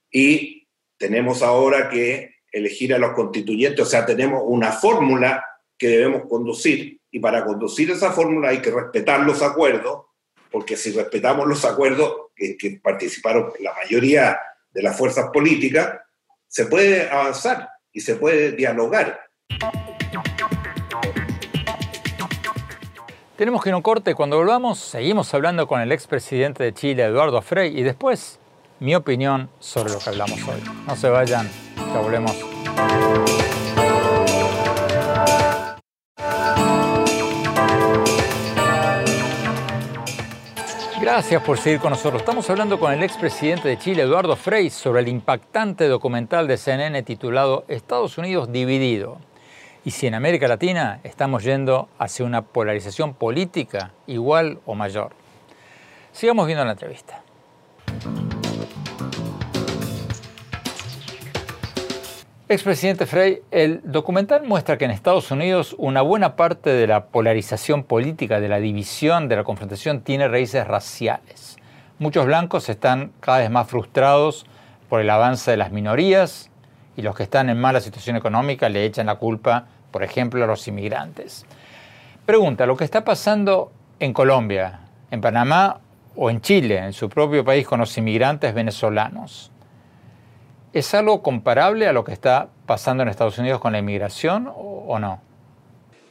Y 0.09 0.65
tenemos 0.97 1.43
ahora 1.43 1.89
que 1.89 2.35
elegir 2.49 2.93
a 2.93 2.97
los 2.97 3.11
constituyentes, 3.11 3.85
o 3.85 3.89
sea, 3.89 4.05
tenemos 4.05 4.41
una 4.45 4.71
fórmula 4.71 5.43
que 5.77 5.89
debemos 5.89 6.29
conducir 6.29 6.97
y 7.11 7.19
para 7.19 7.43
conducir 7.43 7.91
esa 7.91 8.13
fórmula 8.13 8.49
hay 8.49 8.61
que 8.61 8.71
respetar 8.71 9.19
los 9.25 9.41
acuerdos, 9.41 10.05
porque 10.49 10.77
si 10.77 10.93
respetamos 10.93 11.45
los 11.45 11.65
acuerdos 11.65 12.27
que, 12.33 12.55
que 12.55 12.79
participaron 12.81 13.51
la 13.59 13.73
mayoría 13.73 14.39
de 14.71 14.81
las 14.81 14.97
fuerzas 14.97 15.29
políticas, 15.33 15.99
se 16.51 16.65
puede 16.65 17.09
avanzar 17.09 17.69
y 17.93 18.01
se 18.01 18.15
puede 18.15 18.51
dialogar. 18.51 19.21
Tenemos 23.37 23.63
que 23.63 23.69
ir 23.69 23.75
un 23.75 23.81
corte. 23.81 24.13
Cuando 24.13 24.35
volvamos, 24.37 24.77
seguimos 24.77 25.33
hablando 25.33 25.65
con 25.65 25.79
el 25.79 25.93
expresidente 25.93 26.63
de 26.63 26.73
Chile, 26.73 27.05
Eduardo 27.05 27.41
Frei, 27.41 27.79
y 27.79 27.83
después 27.83 28.37
mi 28.81 28.93
opinión 28.95 29.49
sobre 29.59 29.93
lo 29.93 29.99
que 29.99 30.09
hablamos 30.09 30.39
hoy. 30.43 30.61
No 30.85 30.95
se 30.95 31.09
vayan, 31.09 31.49
ya 31.77 31.99
volvemos. 32.01 32.35
Gracias 41.13 41.43
por 41.43 41.57
seguir 41.57 41.81
con 41.81 41.89
nosotros. 41.89 42.21
Estamos 42.21 42.49
hablando 42.49 42.79
con 42.79 42.93
el 42.93 43.03
expresidente 43.03 43.67
de 43.67 43.77
Chile, 43.77 44.03
Eduardo 44.03 44.37
Frei, 44.37 44.69
sobre 44.69 45.01
el 45.01 45.09
impactante 45.09 45.89
documental 45.89 46.47
de 46.47 46.55
CNN 46.55 47.03
titulado 47.03 47.65
Estados 47.67 48.17
Unidos 48.17 48.49
dividido. 48.49 49.17
Y 49.83 49.91
si 49.91 50.07
en 50.07 50.13
América 50.15 50.47
Latina 50.47 51.01
estamos 51.03 51.43
yendo 51.43 51.89
hacia 51.99 52.23
una 52.23 52.43
polarización 52.43 53.13
política 53.13 53.91
igual 54.07 54.61
o 54.65 54.73
mayor. 54.73 55.11
Sigamos 56.13 56.47
viendo 56.47 56.63
la 56.63 56.71
entrevista. 56.71 57.21
Expresidente 62.53 63.05
Frey, 63.05 63.43
el 63.49 63.79
documental 63.81 64.43
muestra 64.43 64.77
que 64.77 64.83
en 64.83 64.91
Estados 64.91 65.31
Unidos 65.31 65.73
una 65.77 66.01
buena 66.01 66.35
parte 66.35 66.69
de 66.69 66.85
la 66.85 67.05
polarización 67.05 67.83
política, 67.83 68.41
de 68.41 68.49
la 68.49 68.59
división, 68.59 69.29
de 69.29 69.37
la 69.37 69.45
confrontación, 69.45 70.01
tiene 70.01 70.27
raíces 70.27 70.67
raciales. 70.67 71.55
Muchos 71.97 72.25
blancos 72.25 72.67
están 72.67 73.13
cada 73.21 73.37
vez 73.37 73.49
más 73.49 73.69
frustrados 73.69 74.45
por 74.89 74.99
el 74.99 75.09
avance 75.09 75.49
de 75.49 75.55
las 75.55 75.71
minorías 75.71 76.49
y 76.97 77.03
los 77.03 77.15
que 77.15 77.23
están 77.23 77.49
en 77.49 77.57
mala 77.57 77.79
situación 77.79 78.17
económica 78.17 78.67
le 78.67 78.83
echan 78.83 79.05
la 79.05 79.15
culpa, 79.15 79.67
por 79.89 80.03
ejemplo, 80.03 80.43
a 80.43 80.47
los 80.47 80.67
inmigrantes. 80.67 81.45
Pregunta, 82.25 82.65
¿lo 82.65 82.75
que 82.75 82.83
está 82.83 83.05
pasando 83.05 83.71
en 84.01 84.11
Colombia, 84.11 84.81
en 85.09 85.21
Panamá 85.21 85.79
o 86.17 86.29
en 86.29 86.41
Chile, 86.41 86.79
en 86.79 86.91
su 86.91 87.07
propio 87.07 87.45
país 87.45 87.65
con 87.65 87.79
los 87.79 87.97
inmigrantes 87.97 88.53
venezolanos? 88.53 89.51
¿Es 90.73 90.93
algo 90.93 91.21
comparable 91.21 91.85
a 91.87 91.93
lo 91.93 92.05
que 92.05 92.13
está 92.13 92.49
pasando 92.65 93.03
en 93.03 93.09
Estados 93.09 93.37
Unidos 93.37 93.59
con 93.59 93.73
la 93.73 93.79
inmigración 93.79 94.49
o, 94.55 94.97
no? 94.99 95.21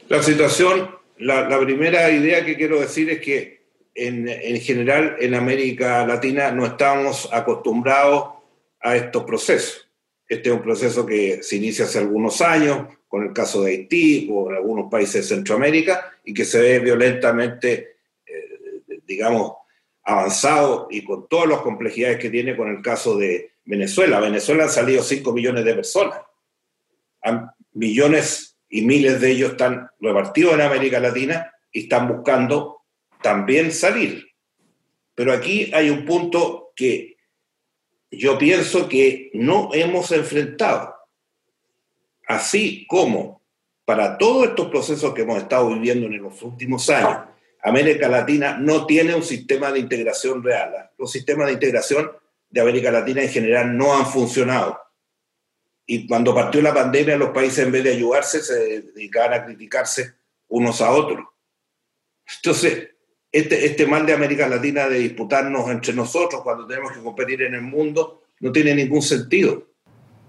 La 0.07 0.21
situación, 0.21 0.91
la, 1.17 1.59
primera 1.59 2.11
idea 2.11 2.45
que 2.45 2.55
quiero 2.55 2.79
decir 2.79 3.09
es 3.09 3.21
que 3.21 3.61
en, 3.95 4.27
general 4.61 5.15
en 5.19 5.33
América 5.33 6.05
Latina 6.05 6.51
no 6.51 6.65
estamos 6.65 7.27
acostumbrados 7.33 8.33
a 8.79 8.95
estos 8.95 9.23
procesos. 9.23 9.89
Este 10.27 10.49
es 10.49 10.55
un 10.55 10.61
proceso 10.61 11.05
que 11.07 11.41
se 11.41 11.55
inicia 11.55 11.85
hace 11.85 11.97
algunos 11.97 12.39
años, 12.41 12.87
con 13.07 13.23
el 13.23 13.33
caso 13.33 13.63
de 13.63 13.71
Haití 13.71 14.29
o 14.31 14.49
en 14.51 14.57
algunos 14.57 14.91
países 14.91 15.27
de 15.27 15.35
Centroamérica, 15.35 16.13
y 16.23 16.33
que 16.33 16.45
se 16.45 16.61
ve 16.61 16.79
violentamente, 16.79 17.95
eh, 18.25 18.99
digamos, 19.07 19.53
avanzado 20.03 20.87
y 20.91 21.03
con 21.03 21.27
todas 21.27 21.49
las 21.49 21.61
complejidades 21.61 22.17
que 22.17 22.29
tiene 22.29 22.55
con 22.55 22.69
el 22.69 22.81
caso 22.81 23.17
de, 23.17 23.50
Venezuela. 23.65 24.19
Venezuela 24.19 24.63
han 24.63 24.69
salido 24.69 25.03
5 25.03 25.33
millones 25.33 25.65
de 25.65 25.75
personas. 25.75 26.19
millones 27.73 28.57
y 28.69 28.81
miles 28.81 29.19
de 29.19 29.31
ellos 29.31 29.51
están 29.51 29.89
repartidos 29.99 30.53
en 30.53 30.61
América 30.61 30.99
Latina 30.99 31.53
y 31.71 31.83
están 31.83 32.07
buscando 32.07 32.83
también 33.21 33.71
salir. 33.71 34.27
Pero 35.13 35.33
aquí 35.33 35.71
hay 35.73 35.89
un 35.89 36.05
punto 36.05 36.71
que 36.75 37.17
yo 38.09 38.37
pienso 38.37 38.89
que 38.89 39.29
no 39.33 39.69
hemos 39.73 40.11
enfrentado. 40.11 40.95
Así 42.27 42.85
como 42.87 43.41
para 43.85 44.17
todos 44.17 44.49
estos 44.49 44.69
procesos 44.69 45.13
que 45.13 45.23
hemos 45.23 45.37
estado 45.37 45.69
viviendo 45.69 46.07
en 46.07 46.21
los 46.21 46.41
últimos 46.41 46.89
años, 46.89 47.27
América 47.63 48.07
Latina 48.07 48.57
no 48.57 48.85
tiene 48.85 49.13
un 49.13 49.23
sistema 49.23 49.71
de 49.71 49.79
integración 49.79 50.41
real. 50.41 50.91
Los 50.97 51.11
sistemas 51.11 51.47
de 51.47 51.53
integración 51.53 52.11
de 52.51 52.61
América 52.61 52.91
Latina 52.91 53.21
en 53.21 53.29
general 53.29 53.75
no 53.75 53.95
han 53.95 54.05
funcionado. 54.05 54.77
Y 55.85 56.07
cuando 56.07 56.35
partió 56.35 56.61
la 56.61 56.73
pandemia, 56.73 57.17
los 57.17 57.29
países 57.29 57.65
en 57.65 57.71
vez 57.71 57.83
de 57.83 57.93
ayudarse 57.93 58.41
se 58.41 58.81
dedicaban 58.93 59.33
a 59.33 59.45
criticarse 59.45 60.13
unos 60.49 60.81
a 60.81 60.91
otros. 60.91 61.25
Entonces, 62.37 62.89
este, 63.31 63.65
este 63.65 63.85
mal 63.87 64.05
de 64.05 64.13
América 64.13 64.47
Latina 64.47 64.87
de 64.87 64.99
disputarnos 64.99 65.69
entre 65.69 65.93
nosotros 65.93 66.41
cuando 66.43 66.67
tenemos 66.67 66.91
que 66.91 67.01
competir 67.01 67.41
en 67.41 67.55
el 67.55 67.61
mundo 67.61 68.23
no 68.41 68.51
tiene 68.51 68.75
ningún 68.75 69.01
sentido. 69.01 69.63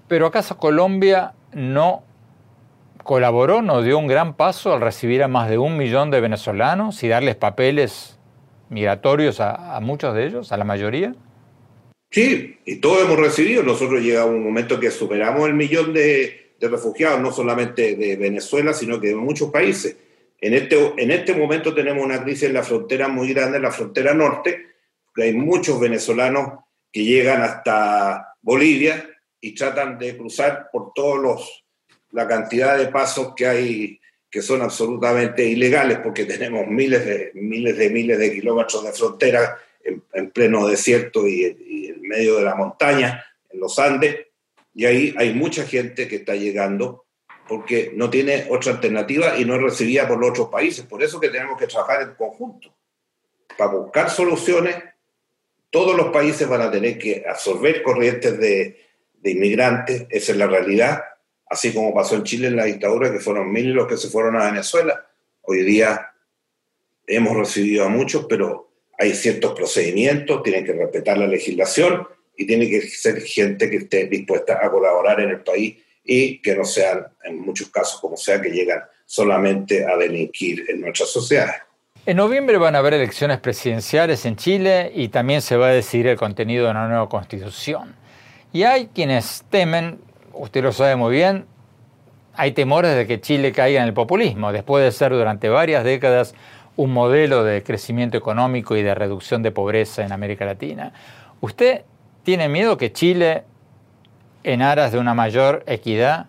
Pero 0.09 0.27
¿acaso 0.27 0.57
Colombia 0.57 1.35
no 1.53 2.05
colaboró, 3.03 3.63
no 3.63 3.83
dio 3.83 3.99
un 3.99 4.07
gran 4.07 4.35
paso 4.35 4.73
al 4.73 4.81
recibir 4.81 5.23
a 5.23 5.29
más 5.29 5.49
de 5.49 5.59
un 5.59 5.77
millón 5.77 6.11
de 6.11 6.21
venezolanos 6.21 7.03
y 7.03 7.09
darles 7.09 7.35
papeles 7.35 8.19
migratorios 8.69 9.41
a, 9.41 9.77
a 9.77 9.81
muchos 9.81 10.15
de 10.15 10.27
ellos, 10.27 10.53
a 10.53 10.57
la 10.57 10.65
mayoría? 10.65 11.15
Sí, 12.13 12.59
y 12.67 12.77
todos 12.77 13.03
hemos 13.03 13.19
recibido. 13.19 13.63
Nosotros 13.63 14.03
llegamos 14.03 14.35
a 14.35 14.37
un 14.37 14.45
momento 14.45 14.79
que 14.79 14.91
superamos 14.91 15.49
el 15.49 15.55
millón 15.55 15.95
de, 15.95 16.53
refugiados, 16.61 17.21
no 17.21 17.33
solamente 17.33 17.97
de 17.97 18.17
Venezuela, 18.17 18.75
sino 18.75 19.01
que 19.01 19.09
de 19.09 19.15
muchos 19.17 19.51
países. 19.51 19.97
En 20.39 20.53
este, 20.53 20.93
en 20.99 21.11
este 21.11 21.35
momento 21.35 21.75
tenemos 21.75 22.05
una 22.05 22.23
crisis 22.23 22.45
en 22.45 22.55
la 22.55 22.63
frontera 22.63 23.09
muy 23.09 23.33
grande, 23.33 23.57
en 23.57 23.63
la 23.63 23.71
frontera 23.71 24.13
norte, 24.13 24.67
que 25.15 25.23
hay 25.23 25.33
muchos 25.33 25.81
venezolanos 25.81 26.61
que 26.93 27.03
llegan 27.03 27.41
hasta 27.41 28.37
Bolivia 28.43 29.09
y 29.41 29.55
tratan 29.55 29.99
de 29.99 30.17
cruzar 30.17 30.69
por 30.71 30.93
todos 30.93 31.19
los 31.19 31.65
la 32.11 32.29
cantidad 32.29 32.77
de 32.77 32.89
pasos 32.89 33.33
que 33.35 33.47
hay 33.47 34.01
que 34.31 34.43
son 34.43 34.61
absolutamente 34.61 35.45
ilegales 35.45 35.99
porque 35.99 36.25
tenemos 36.25 36.67
miles 36.67 37.05
de 37.07 37.33
miles 37.35 37.77
de 37.77 37.91
miles 37.91 38.19
de 38.19 38.33
kilómetros 38.33 38.85
de 38.85 38.93
frontera 38.93 39.59
en, 39.85 40.31
pleno 40.31 40.67
desierto 40.67 41.27
y, 41.27 41.45
en 41.45 42.03
medio 42.03 42.37
de 42.37 42.45
la 42.45 42.55
montaña, 42.55 43.25
en 43.51 43.61
los 43.61 43.79
Andes, 43.79 44.27
y 44.75 44.87
ahí 44.87 45.15
hay 45.19 45.35
mucha 45.35 45.65
gente 45.65 46.09
que 46.09 46.17
está 46.17 46.35
llegando 46.35 47.05
porque 47.47 47.93
no 47.95 48.09
tiene 48.09 48.47
otra 48.49 48.73
alternativa 48.73 49.37
y 49.37 49.45
no 49.45 49.57
es 49.57 49.63
recibida 49.63 50.09
por 50.09 50.19
los 50.19 50.31
otros 50.31 50.49
países. 50.49 50.87
Por 50.87 51.03
eso 51.03 51.21
que 51.21 51.29
tenemos 51.29 51.59
que 51.59 51.67
trabajar 51.67 52.03
en 52.03 52.15
conjunto. 52.15 52.75
Para 53.59 53.73
buscar 53.73 54.09
soluciones, 54.09 54.77
todos 55.69 55.95
los 55.97 56.11
países 56.11 56.49
van 56.49 56.63
a 56.63 56.71
tener 56.71 56.99
que 56.99 57.25
absorber 57.29 57.83
corrientes 57.83 58.39
de, 58.39 58.81
de 59.23 59.31
inmigrantes, 59.31 60.07
esa 60.11 60.33
es 60.33 60.39
la 60.39 60.47
realidad, 60.47 61.03
así 61.49 61.73
como 61.73 61.95
pasó 61.95 62.17
en 62.17 62.25
Chile 62.25 62.49
en 62.49 62.57
la 62.57 62.65
dictadura, 62.65 63.13
que 63.13 63.21
fueron 63.21 63.53
miles 63.53 63.75
los 63.75 63.87
que 63.87 63.97
se 63.97 64.09
fueron 64.09 64.37
a 64.37 64.47
Venezuela. 64.47 65.07
Hoy 65.43 65.63
día 65.63 66.13
hemos 67.07 67.37
recibido 67.37 67.85
a 67.85 67.89
muchos, 67.89 68.27
pero 68.29 68.72
hay 68.99 69.15
ciertos 69.15 69.53
procedimientos, 69.53 70.43
tienen 70.43 70.65
que 70.65 70.73
respetar 70.73 71.19
la 71.19 71.27
legislación 71.27 72.07
y 72.37 72.47
tiene 72.47 72.69
que 72.69 72.83
ser 72.83 73.21
gente 73.23 73.69
que 73.71 73.77
esté 73.77 74.07
dispuesta 74.07 74.59
a 74.63 74.71
colaborar 74.71 75.21
en 75.21 75.31
el 75.31 75.41
país 75.41 75.77
y 76.05 76.41
que 76.41 76.57
no 76.57 76.65
sean, 76.65 77.07
en 77.25 77.41
muchos 77.41 77.69
casos, 77.69 78.01
como 78.01 78.17
sea, 78.17 78.41
que 78.41 78.51
llegan 78.51 78.83
solamente 79.07 79.85
a 79.85 79.97
delinquir 79.97 80.65
en 80.69 80.81
nuestra 80.81 81.07
sociedad. 81.07 81.55
En 82.05 82.17
noviembre 82.17 82.59
van 82.59 82.75
a 82.75 82.79
haber 82.79 82.95
elecciones 82.95 83.39
presidenciales 83.39 84.25
en 84.27 84.35
Chile 84.37 84.91
y 84.95 85.09
también 85.09 85.41
se 85.41 85.57
va 85.57 85.69
a 85.69 85.73
decidir 85.73 86.09
el 86.09 86.17
contenido 86.17 86.65
de 86.65 86.73
una 86.73 86.89
nueva 86.89 87.09
constitución. 87.09 87.95
Y 88.53 88.65
hay 88.65 88.89
quienes 88.89 89.45
temen, 89.51 90.01
usted 90.33 90.65
lo 90.65 90.73
sabe 90.73 90.97
muy 90.97 91.15
bien, 91.15 91.47
hay 92.35 92.53
temores 92.53 92.97
de 92.97 93.07
que 93.07 93.21
Chile 93.21 93.53
caiga 93.53 93.81
en 93.81 93.87
el 93.87 93.95
populismo, 93.95 94.53
después 94.53 94.83
de 94.83 94.91
ser 94.91 95.13
durante 95.13 95.49
varias 95.49 95.85
décadas 95.85 96.35
un 96.77 96.93
modelo 96.93 97.45
de 97.45 97.63
crecimiento 97.63 98.17
económico 98.17 98.77
y 98.77 98.83
de 98.83 98.95
reducción 98.95 99.43
de 99.43 99.51
pobreza 99.51 100.05
en 100.05 100.13
América 100.13 100.45
Latina. 100.45 100.93
¿Usted 101.41 101.83
tiene 102.23 102.49
miedo 102.49 102.77
que 102.77 102.93
Chile, 102.93 103.45
en 104.45 104.63
aras 104.63 104.93
de 104.93 104.99
una 104.99 105.15
mayor 105.15 105.65
equidad, 105.67 106.27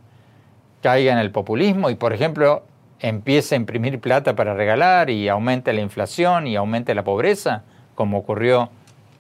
caiga 0.82 1.14
en 1.14 1.20
el 1.20 1.32
populismo 1.32 1.90
y, 1.90 1.96
por 1.96 2.14
ejemplo, 2.14 2.64
empiece 3.00 3.56
a 3.56 3.58
imprimir 3.58 4.00
plata 4.00 4.36
para 4.36 4.54
regalar 4.54 5.10
y 5.10 5.28
aumente 5.28 5.72
la 5.74 5.82
inflación 5.82 6.48
y 6.48 6.56
aumente 6.56 6.94
la 6.96 7.04
pobreza, 7.04 7.64
como 7.96 8.18
ocurrió 8.18 8.70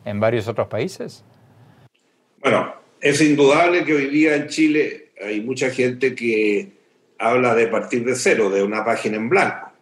en 0.06 0.20
varios 0.20 0.48
otros 0.48 0.68
países? 0.68 1.24
Bueno, 2.42 2.74
es 3.00 3.22
indudable 3.22 3.84
que 3.86 3.94
hoy 3.94 4.08
día 4.08 4.36
en 4.36 4.48
Chile 4.48 5.12
hay 5.22 5.42
mucha 5.42 5.70
gente 5.70 6.16
que 6.16 6.72
habla 7.20 7.56
de 7.56 7.68
partir 7.68 8.04
de 8.04 8.16
cero, 8.16 8.50
de 8.50 8.64
una 8.64 8.84
página 8.84 9.18
en 9.18 9.30
blanco. 9.30 9.73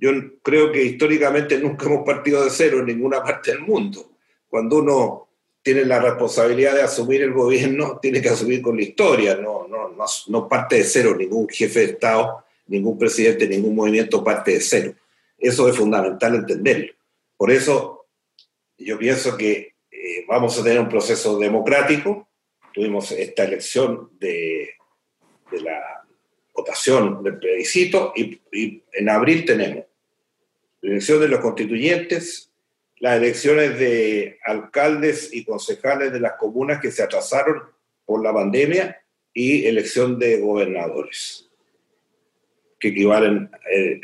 Yo 0.00 0.12
creo 0.42 0.72
que 0.72 0.82
históricamente 0.82 1.58
nunca 1.58 1.84
hemos 1.84 2.06
partido 2.06 2.42
de 2.42 2.50
cero 2.50 2.78
en 2.80 2.86
ninguna 2.86 3.22
parte 3.22 3.50
del 3.50 3.60
mundo. 3.60 4.12
Cuando 4.48 4.78
uno 4.78 5.28
tiene 5.62 5.84
la 5.84 6.00
responsabilidad 6.00 6.74
de 6.74 6.82
asumir 6.82 7.20
el 7.20 7.34
gobierno, 7.34 7.98
tiene 8.00 8.22
que 8.22 8.30
asumir 8.30 8.62
con 8.62 8.76
la 8.76 8.82
historia, 8.82 9.36
no, 9.36 9.68
no, 9.68 9.94
no, 10.28 10.48
parte 10.48 10.76
de 10.76 10.84
cero, 10.84 11.14
ningún 11.14 11.46
jefe 11.50 11.80
de 11.80 11.84
Estado, 11.84 12.44
ningún 12.68 12.98
presidente, 12.98 13.46
ningún 13.46 13.74
movimiento 13.74 14.24
parte 14.24 14.52
de 14.52 14.60
cero. 14.62 14.94
Eso 15.36 15.68
es 15.68 15.76
fundamental 15.76 16.34
entenderlo. 16.34 16.94
Por 17.36 17.50
eso 17.50 18.06
yo 18.78 18.98
pienso 18.98 19.36
que 19.36 19.74
eh, 19.90 20.24
vamos 20.26 20.58
a 20.58 20.64
tener 20.64 20.80
un 20.80 20.88
proceso 20.88 21.38
democrático. 21.38 22.26
Tuvimos 22.72 23.12
esta 23.12 23.44
elección 23.44 24.12
de, 24.18 24.70
la 25.52 26.06
votación 26.54 27.22
del 27.22 27.38
plebiscito 27.38 28.14
y 28.16 28.40
en 28.92 29.08
abril 29.10 29.44
tenemos 29.44 29.89
la 30.82 30.90
elección 30.92 31.20
de 31.20 31.28
los 31.28 31.40
constituyentes, 31.40 32.50
las 32.98 33.16
elecciones 33.16 33.78
de 33.78 34.38
alcaldes 34.44 35.32
y 35.32 35.44
concejales 35.44 36.12
de 36.12 36.20
las 36.20 36.34
comunas 36.34 36.80
que 36.80 36.90
se 36.90 37.02
atrasaron 37.02 37.62
por 38.04 38.22
la 38.22 38.32
pandemia 38.32 39.02
y 39.32 39.66
elección 39.66 40.18
de 40.18 40.40
gobernadores, 40.40 41.48
que 42.78 42.88
equivalen 42.88 43.50
eh, 43.70 44.00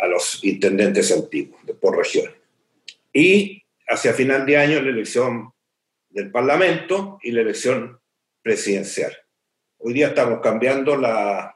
a, 0.00 0.04
a, 0.04 0.08
los 0.08 0.42
intendentes 0.44 1.12
antiguos 1.12 1.60
por 1.80 1.96
región. 1.96 2.30
Y 3.12 3.62
hacia 3.86 4.12
final 4.12 4.44
de 4.46 4.56
año 4.56 4.80
la 4.80 4.90
elección 4.90 5.52
del 6.10 6.30
Parlamento 6.30 7.18
y 7.22 7.30
la 7.32 7.42
elección 7.42 7.98
presidencial. 8.42 9.16
Hoy 9.78 9.92
día 9.92 10.08
estamos 10.08 10.40
cambiando 10.40 10.96
la, 10.96 11.54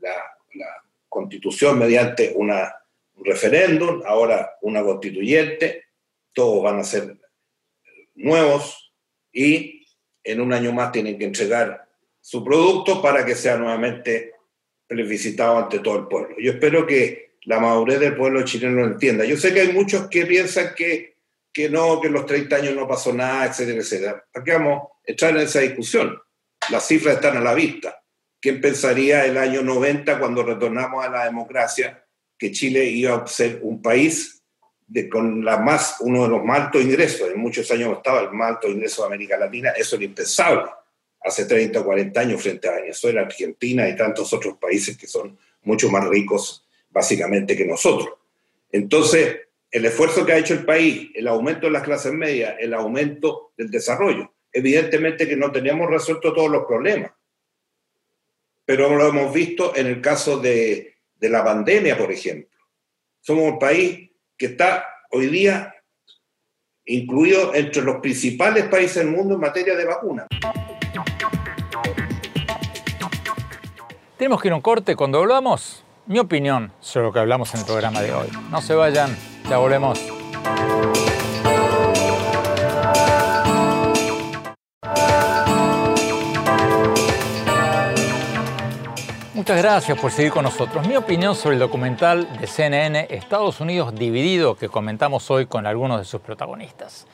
la, 0.00 0.14
la 0.54 0.84
constitución 1.08 1.78
mediante 1.78 2.32
una 2.34 2.79
un 2.79 2.79
referéndum, 3.24 4.02
ahora 4.04 4.56
una 4.62 4.82
constituyente, 4.82 5.84
todos 6.32 6.62
van 6.62 6.78
a 6.78 6.84
ser 6.84 7.18
nuevos 8.14 8.92
y 9.32 9.86
en 10.22 10.40
un 10.40 10.52
año 10.52 10.72
más 10.72 10.92
tienen 10.92 11.18
que 11.18 11.24
entregar 11.24 11.88
su 12.20 12.44
producto 12.44 13.00
para 13.00 13.24
que 13.24 13.34
sea 13.34 13.56
nuevamente 13.56 14.34
plebiscitado 14.86 15.58
ante 15.58 15.78
todo 15.78 15.98
el 15.98 16.08
pueblo. 16.08 16.36
Yo 16.38 16.52
espero 16.52 16.86
que 16.86 17.36
la 17.44 17.60
madurez 17.60 18.00
del 18.00 18.16
pueblo 18.16 18.44
chileno 18.44 18.80
lo 18.80 18.86
entienda. 18.86 19.24
Yo 19.24 19.36
sé 19.36 19.54
que 19.54 19.60
hay 19.60 19.72
muchos 19.72 20.08
que 20.08 20.26
piensan 20.26 20.74
que, 20.76 21.16
que 21.52 21.70
no, 21.70 22.00
que 22.00 22.08
en 22.08 22.12
los 22.14 22.26
30 22.26 22.56
años 22.56 22.74
no 22.74 22.86
pasó 22.86 23.12
nada, 23.12 23.46
etcétera, 23.46 23.78
etcétera. 23.78 24.24
¿Para 24.32 24.44
qué 24.44 24.52
vamos 24.52 24.82
a 24.82 25.10
entrar 25.10 25.30
en 25.32 25.42
esa 25.42 25.60
discusión? 25.60 26.20
Las 26.70 26.86
cifras 26.86 27.16
están 27.16 27.36
a 27.36 27.40
la 27.40 27.54
vista. 27.54 28.02
¿Quién 28.40 28.60
pensaría 28.60 29.24
el 29.24 29.38
año 29.38 29.62
90 29.62 30.18
cuando 30.18 30.42
retornamos 30.42 31.04
a 31.04 31.10
la 31.10 31.24
democracia 31.24 32.04
que 32.40 32.50
Chile 32.50 32.86
iba 32.86 33.14
a 33.14 33.26
ser 33.26 33.60
un 33.62 33.82
país 33.82 34.42
de, 34.86 35.10
con 35.10 35.44
la 35.44 35.58
más, 35.58 35.96
uno 36.00 36.22
de 36.22 36.30
los 36.30 36.42
más 36.42 36.62
altos 36.62 36.82
ingresos, 36.82 37.30
en 37.30 37.38
muchos 37.38 37.70
años 37.70 37.98
estaba 37.98 38.22
el 38.22 38.32
más 38.32 38.52
alto 38.52 38.68
ingreso 38.68 39.02
de 39.02 39.08
América 39.08 39.36
Latina, 39.36 39.70
eso 39.76 39.96
era 39.96 40.06
impensable 40.06 40.70
hace 41.22 41.44
30 41.44 41.80
o 41.80 41.84
40 41.84 42.18
años 42.18 42.42
frente 42.42 42.66
a 42.66 42.76
Venezuela, 42.76 43.20
Argentina 43.20 43.86
y 43.86 43.94
tantos 43.94 44.32
otros 44.32 44.56
países 44.56 44.96
que 44.96 45.06
son 45.06 45.38
mucho 45.64 45.90
más 45.90 46.08
ricos 46.08 46.66
básicamente 46.88 47.54
que 47.54 47.66
nosotros. 47.66 48.14
Entonces, 48.72 49.36
el 49.70 49.84
esfuerzo 49.84 50.24
que 50.24 50.32
ha 50.32 50.38
hecho 50.38 50.54
el 50.54 50.64
país, 50.64 51.10
el 51.14 51.28
aumento 51.28 51.66
de 51.66 51.72
las 51.72 51.82
clases 51.82 52.14
medias, 52.14 52.56
el 52.58 52.72
aumento 52.72 53.52
del 53.58 53.70
desarrollo, 53.70 54.32
evidentemente 54.50 55.28
que 55.28 55.36
no 55.36 55.52
teníamos 55.52 55.90
resuelto 55.90 56.32
todos 56.32 56.50
los 56.50 56.64
problemas, 56.64 57.12
pero 58.64 58.96
lo 58.96 59.06
hemos 59.06 59.32
visto 59.32 59.76
en 59.76 59.88
el 59.88 60.00
caso 60.00 60.38
de 60.38 60.99
de 61.20 61.28
la 61.28 61.44
pandemia, 61.44 61.96
por 61.96 62.10
ejemplo. 62.10 62.58
Somos 63.20 63.52
un 63.52 63.58
país 63.58 64.10
que 64.36 64.46
está 64.46 64.86
hoy 65.10 65.26
día 65.26 65.74
incluido 66.86 67.54
entre 67.54 67.82
los 67.82 68.00
principales 68.00 68.66
países 68.68 68.96
del 68.96 69.08
mundo 69.08 69.34
en 69.34 69.40
materia 69.40 69.76
de 69.76 69.84
vacunas. 69.84 70.26
Tenemos 74.16 74.40
que 74.40 74.48
ir 74.48 74.52
a 74.52 74.56
un 74.56 74.62
corte 74.62 74.96
cuando 74.96 75.18
volvamos. 75.18 75.84
Mi 76.06 76.18
opinión 76.18 76.72
sobre 76.80 77.06
lo 77.06 77.12
que 77.12 77.20
hablamos 77.20 77.54
en 77.54 77.60
el 77.60 77.66
programa 77.66 78.00
de 78.00 78.12
hoy. 78.12 78.28
No 78.50 78.60
se 78.60 78.74
vayan, 78.74 79.16
ya 79.48 79.58
volvemos. 79.58 80.00
Muchas 89.40 89.56
gracias 89.56 89.98
por 89.98 90.12
seguir 90.12 90.32
con 90.32 90.44
nosotros. 90.44 90.86
Mi 90.86 90.96
opinión 90.96 91.34
sobre 91.34 91.54
el 91.54 91.60
documental 91.60 92.28
de 92.38 92.46
CNN 92.46 93.06
Estados 93.08 93.58
Unidos 93.62 93.94
dividido 93.94 94.54
que 94.54 94.68
comentamos 94.68 95.30
hoy 95.30 95.46
con 95.46 95.66
algunos 95.66 95.98
de 95.98 96.04
sus 96.04 96.20
protagonistas. 96.20 97.06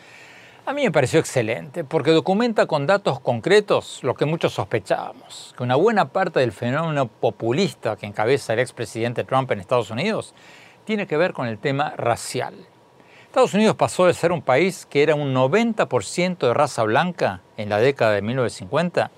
A 0.66 0.72
mí 0.72 0.82
me 0.82 0.90
pareció 0.90 1.20
excelente 1.20 1.84
porque 1.84 2.10
documenta 2.10 2.66
con 2.66 2.84
datos 2.84 3.20
concretos 3.20 4.00
lo 4.02 4.14
que 4.14 4.24
muchos 4.24 4.54
sospechábamos, 4.54 5.54
que 5.56 5.62
una 5.62 5.76
buena 5.76 6.08
parte 6.08 6.40
del 6.40 6.50
fenómeno 6.50 7.06
populista 7.06 7.94
que 7.94 8.06
encabeza 8.06 8.54
el 8.54 8.58
expresidente 8.58 9.22
Trump 9.22 9.48
en 9.52 9.60
Estados 9.60 9.92
Unidos 9.92 10.34
tiene 10.84 11.06
que 11.06 11.16
ver 11.16 11.32
con 11.32 11.46
el 11.46 11.58
tema 11.58 11.94
racial. 11.96 12.54
Estados 13.26 13.54
Unidos 13.54 13.76
pasó 13.76 14.06
de 14.06 14.14
ser 14.14 14.32
un 14.32 14.42
país 14.42 14.84
que 14.84 15.04
era 15.04 15.14
un 15.14 15.32
90% 15.32 16.38
de 16.38 16.54
raza 16.54 16.82
blanca 16.82 17.42
en 17.56 17.68
la 17.68 17.78
década 17.78 18.14
de 18.14 18.22
1950 18.22 19.12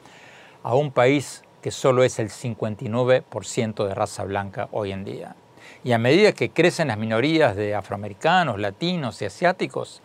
a 0.62 0.74
un 0.74 0.92
país 0.92 1.42
que 1.68 1.72
solo 1.72 2.02
es 2.02 2.18
el 2.18 2.30
59% 2.30 3.86
de 3.86 3.94
raza 3.94 4.24
blanca 4.24 4.70
hoy 4.72 4.90
en 4.90 5.04
día. 5.04 5.36
Y 5.84 5.92
a 5.92 5.98
medida 5.98 6.32
que 6.32 6.48
crecen 6.48 6.88
las 6.88 6.96
minorías 6.96 7.56
de 7.56 7.74
afroamericanos, 7.74 8.58
latinos 8.58 9.20
y 9.20 9.26
asiáticos, 9.26 10.00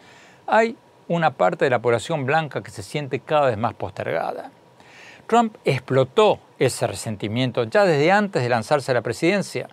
hay 0.46 0.76
una 1.08 1.32
parte 1.36 1.64
de 1.64 1.72
la 1.72 1.80
población 1.80 2.26
blanca 2.26 2.62
que 2.62 2.70
se 2.70 2.84
siente 2.84 3.22
cada 3.22 3.48
vez 3.48 3.58
más 3.58 3.76
postergada. 3.76 4.52
Trump 5.26 5.56
explotó 5.64 6.42
ese 6.60 6.86
resentimiento 6.86 7.64
ya 7.64 7.86
desde 7.86 8.12
antes 8.12 8.44
de 8.44 8.50
lanzarse 8.50 8.92
a 8.92 8.96
la 8.96 9.02
presidencia, 9.02 9.70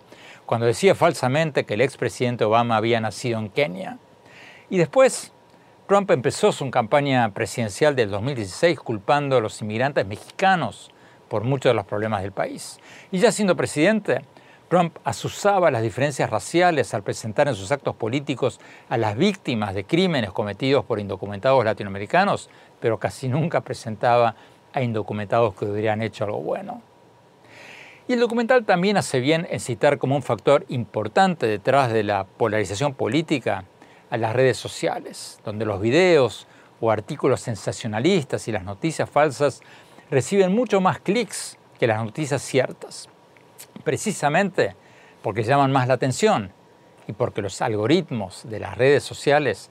cuando 0.46 0.66
decía 0.68 0.94
falsamente 0.94 1.64
que 1.64 1.74
el 1.74 1.80
expresidente 1.80 2.44
Obama 2.44 2.76
había 2.76 3.00
nacido 3.00 3.40
en 3.40 3.48
Kenia. 3.50 3.98
Y 4.68 4.78
después, 4.78 5.32
Trump 5.88 6.08
empezó 6.12 6.52
su 6.52 6.70
campaña 6.70 7.28
presidencial 7.34 7.96
del 7.96 8.10
2016 8.10 8.78
culpando 8.78 9.38
a 9.38 9.40
los 9.40 9.60
inmigrantes 9.60 10.06
mexicanos 10.06 10.92
por 11.30 11.44
muchos 11.44 11.70
de 11.70 11.74
los 11.74 11.86
problemas 11.86 12.22
del 12.22 12.32
país. 12.32 12.78
Y 13.12 13.18
ya 13.18 13.30
siendo 13.32 13.56
presidente, 13.56 14.22
Trump 14.68 14.98
asusaba 15.04 15.70
las 15.70 15.82
diferencias 15.82 16.28
raciales 16.28 16.92
al 16.92 17.04
presentar 17.04 17.48
en 17.48 17.54
sus 17.54 17.72
actos 17.72 17.94
políticos 17.94 18.60
a 18.88 18.98
las 18.98 19.16
víctimas 19.16 19.74
de 19.74 19.84
crímenes 19.84 20.32
cometidos 20.32 20.84
por 20.84 20.98
indocumentados 20.98 21.64
latinoamericanos, 21.64 22.50
pero 22.80 22.98
casi 22.98 23.28
nunca 23.28 23.60
presentaba 23.62 24.34
a 24.72 24.82
indocumentados 24.82 25.54
que 25.54 25.66
hubieran 25.66 26.02
hecho 26.02 26.24
algo 26.24 26.40
bueno. 26.40 26.82
Y 28.08 28.14
el 28.14 28.20
documental 28.20 28.64
también 28.64 28.96
hace 28.96 29.20
bien 29.20 29.46
en 29.50 29.60
citar 29.60 29.98
como 29.98 30.16
un 30.16 30.22
factor 30.22 30.64
importante 30.68 31.46
detrás 31.46 31.92
de 31.92 32.02
la 32.02 32.24
polarización 32.24 32.94
política 32.94 33.64
a 34.10 34.16
las 34.16 34.34
redes 34.34 34.56
sociales, 34.56 35.38
donde 35.44 35.64
los 35.64 35.80
videos 35.80 36.48
o 36.80 36.90
artículos 36.90 37.40
sensacionalistas 37.40 38.48
y 38.48 38.52
las 38.52 38.64
noticias 38.64 39.08
falsas 39.08 39.60
reciben 40.10 40.54
mucho 40.54 40.80
más 40.80 40.98
clics 41.00 41.56
que 41.78 41.86
las 41.86 42.04
noticias 42.04 42.42
ciertas, 42.42 43.08
precisamente 43.84 44.76
porque 45.22 45.42
llaman 45.42 45.72
más 45.72 45.88
la 45.88 45.94
atención 45.94 46.52
y 47.06 47.12
porque 47.12 47.42
los 47.42 47.60
algoritmos 47.62 48.42
de 48.48 48.60
las 48.60 48.76
redes 48.76 49.02
sociales 49.04 49.70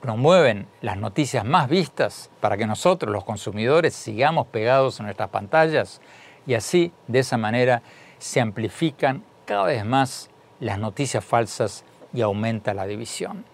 promueven 0.00 0.66
las 0.82 0.98
noticias 0.98 1.44
más 1.44 1.68
vistas 1.68 2.30
para 2.40 2.56
que 2.56 2.66
nosotros, 2.66 3.10
los 3.10 3.24
consumidores, 3.24 3.94
sigamos 3.94 4.46
pegados 4.48 5.00
en 5.00 5.06
nuestras 5.06 5.30
pantallas 5.30 6.00
y 6.46 6.54
así, 6.54 6.92
de 7.06 7.20
esa 7.20 7.38
manera, 7.38 7.82
se 8.18 8.40
amplifican 8.40 9.24
cada 9.46 9.64
vez 9.64 9.84
más 9.84 10.28
las 10.60 10.78
noticias 10.78 11.24
falsas 11.24 11.84
y 12.12 12.20
aumenta 12.20 12.74
la 12.74 12.86
división. 12.86 13.44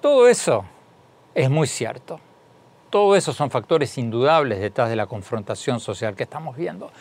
Todo 0.00 0.28
eso 0.28 0.64
es 1.34 1.50
muy 1.50 1.66
cierto. 1.66 2.20
Todo 2.94 3.16
eso 3.16 3.32
son 3.32 3.50
factores 3.50 3.98
indudables 3.98 4.60
detrás 4.60 4.88
de 4.88 4.94
la 4.94 5.06
confrontación 5.06 5.80
social 5.80 6.14
que 6.14 6.22
estamos 6.22 6.56
viendo. 6.56 6.92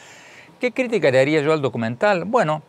¿Qué 0.60 0.72
crítica 0.72 1.12
le 1.12 1.20
haría 1.20 1.42
yo 1.42 1.54
al 1.54 1.62
documental? 1.62 2.26
Bueno, 2.26 2.64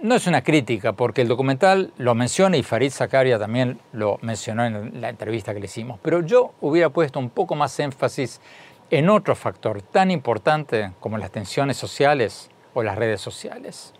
no 0.00 0.14
es 0.14 0.26
una 0.26 0.40
crítica, 0.40 0.94
porque 0.94 1.20
el 1.20 1.28
documental 1.28 1.92
lo 1.98 2.14
menciona 2.14 2.56
y 2.56 2.62
Farid 2.62 2.92
Zakaria 2.92 3.38
también 3.38 3.78
lo 3.92 4.18
mencionó 4.22 4.64
en 4.64 5.02
la 5.02 5.10
entrevista 5.10 5.52
que 5.52 5.60
le 5.60 5.66
hicimos, 5.66 6.00
pero 6.00 6.22
yo 6.22 6.54
hubiera 6.62 6.88
puesto 6.88 7.18
un 7.18 7.28
poco 7.28 7.54
más 7.54 7.78
énfasis 7.78 8.40
en 8.88 9.10
otro 9.10 9.36
factor 9.36 9.82
tan 9.82 10.10
importante 10.10 10.92
como 10.98 11.18
las 11.18 11.30
tensiones 11.30 11.76
sociales 11.76 12.48
o 12.72 12.82
las 12.82 12.96
redes 12.96 13.20
sociales, 13.20 13.92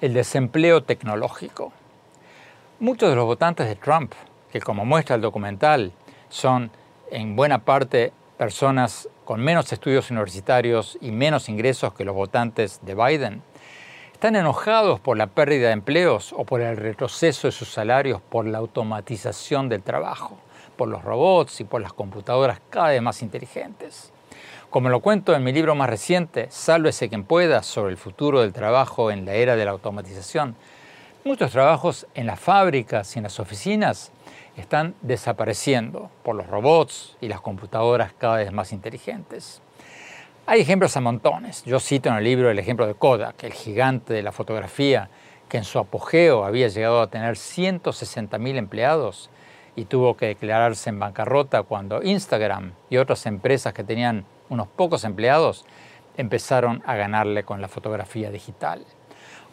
el 0.00 0.14
desempleo 0.14 0.82
tecnológico. 0.82 1.72
Muchos 2.80 3.08
de 3.08 3.14
los 3.14 3.24
votantes 3.24 3.68
de 3.68 3.76
Trump, 3.76 4.14
que 4.50 4.60
como 4.60 4.84
muestra 4.84 5.14
el 5.14 5.22
documental, 5.22 5.92
son 6.28 6.72
en 7.14 7.36
buena 7.36 7.60
parte 7.60 8.12
personas 8.36 9.08
con 9.24 9.40
menos 9.40 9.72
estudios 9.72 10.10
universitarios 10.10 10.98
y 11.00 11.12
menos 11.12 11.48
ingresos 11.48 11.94
que 11.94 12.04
los 12.04 12.14
votantes 12.14 12.80
de 12.82 12.96
Biden, 12.96 13.42
están 14.12 14.34
enojados 14.34 14.98
por 14.98 15.16
la 15.16 15.28
pérdida 15.28 15.68
de 15.68 15.74
empleos 15.74 16.34
o 16.36 16.44
por 16.44 16.60
el 16.60 16.76
retroceso 16.76 17.46
de 17.46 17.52
sus 17.52 17.68
salarios 17.68 18.20
por 18.20 18.46
la 18.46 18.58
automatización 18.58 19.68
del 19.68 19.82
trabajo, 19.82 20.38
por 20.76 20.88
los 20.88 21.04
robots 21.04 21.60
y 21.60 21.64
por 21.64 21.80
las 21.80 21.92
computadoras 21.92 22.60
cada 22.68 22.88
vez 22.88 23.00
más 23.00 23.22
inteligentes. 23.22 24.10
Como 24.68 24.88
lo 24.88 24.98
cuento 24.98 25.36
en 25.36 25.44
mi 25.44 25.52
libro 25.52 25.76
más 25.76 25.88
reciente, 25.88 26.48
Sálvese 26.50 27.08
quien 27.08 27.22
pueda, 27.22 27.62
sobre 27.62 27.92
el 27.92 27.96
futuro 27.96 28.40
del 28.40 28.52
trabajo 28.52 29.12
en 29.12 29.24
la 29.24 29.34
era 29.34 29.54
de 29.54 29.64
la 29.64 29.70
automatización, 29.70 30.56
muchos 31.22 31.52
trabajos 31.52 32.08
en 32.14 32.26
las 32.26 32.40
fábricas 32.40 33.14
y 33.14 33.20
en 33.20 33.22
las 33.22 33.38
oficinas 33.38 34.10
están 34.60 34.94
desapareciendo 35.02 36.10
por 36.22 36.36
los 36.36 36.46
robots 36.46 37.16
y 37.20 37.28
las 37.28 37.40
computadoras 37.40 38.12
cada 38.12 38.36
vez 38.36 38.52
más 38.52 38.72
inteligentes. 38.72 39.60
Hay 40.46 40.60
ejemplos 40.60 40.96
a 40.96 41.00
montones. 41.00 41.64
Yo 41.64 41.80
cito 41.80 42.10
en 42.10 42.16
el 42.16 42.24
libro 42.24 42.50
el 42.50 42.58
ejemplo 42.58 42.86
de 42.86 42.94
Kodak, 42.94 43.42
el 43.44 43.52
gigante 43.52 44.12
de 44.12 44.22
la 44.22 44.30
fotografía, 44.30 45.08
que 45.48 45.56
en 45.56 45.64
su 45.64 45.78
apogeo 45.78 46.44
había 46.44 46.68
llegado 46.68 47.00
a 47.00 47.06
tener 47.06 47.34
160.000 47.34 48.56
empleados 48.56 49.30
y 49.76 49.86
tuvo 49.86 50.16
que 50.16 50.26
declararse 50.26 50.90
en 50.90 50.98
bancarrota 50.98 51.62
cuando 51.62 52.02
Instagram 52.02 52.72
y 52.90 52.98
otras 52.98 53.26
empresas 53.26 53.72
que 53.72 53.84
tenían 53.84 54.24
unos 54.48 54.68
pocos 54.68 55.04
empleados, 55.04 55.64
empezaron 56.16 56.82
a 56.86 56.94
ganarle 56.94 57.44
con 57.44 57.60
la 57.60 57.68
fotografía 57.68 58.30
digital. 58.30 58.84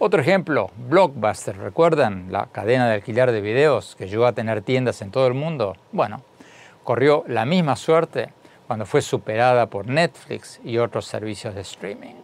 Otro 0.04 0.20
ejemplo, 0.20 0.72
Blockbuster, 0.90 1.56
¿recuerdan 1.60 2.32
la 2.32 2.48
cadena 2.48 2.88
de 2.88 2.96
alquiler 2.96 3.32
de 3.32 3.40
videos 3.40 3.96
que 3.96 4.08
llegó 4.08 4.26
a 4.26 4.34
tener 4.34 4.64
tiendas 4.64 5.04
en 5.04 5.12
todo 5.12 5.28
el 5.28 5.36
mundo? 5.36 5.78
Bueno, 5.92 6.24
corrió 6.84 7.24
la 7.28 7.46
misma 7.46 7.76
suerte 7.76 8.34
cuando 8.66 8.88
fue 8.88 9.04
superada 9.04 9.68
por 9.68 9.86
Netflix 9.86 10.60
y 10.64 10.80
otros 10.80 11.06
servicios 11.06 11.54
de 11.54 11.62
streaming. 11.62 12.16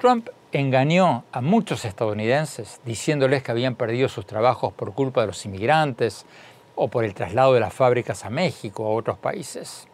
Trump 0.00 0.30
engañó 0.50 1.22
a 1.30 1.40
muchos 1.40 1.84
estadounidenses 1.84 2.80
diciéndoles 2.84 3.44
que 3.44 3.52
habían 3.52 3.76
perdido 3.76 4.08
sus 4.08 4.26
trabajos 4.26 4.72
por 4.72 4.94
culpa 4.94 5.20
de 5.20 5.28
los 5.28 5.46
inmigrantes 5.46 6.26
o 6.74 6.88
por 6.88 7.04
el 7.04 7.14
traslado 7.14 7.54
de 7.54 7.60
las 7.60 7.72
fábricas 7.72 8.24
a 8.24 8.30
México 8.30 8.82
o 8.82 8.88
a 8.88 8.98
otros 8.98 9.18
países. 9.18 9.86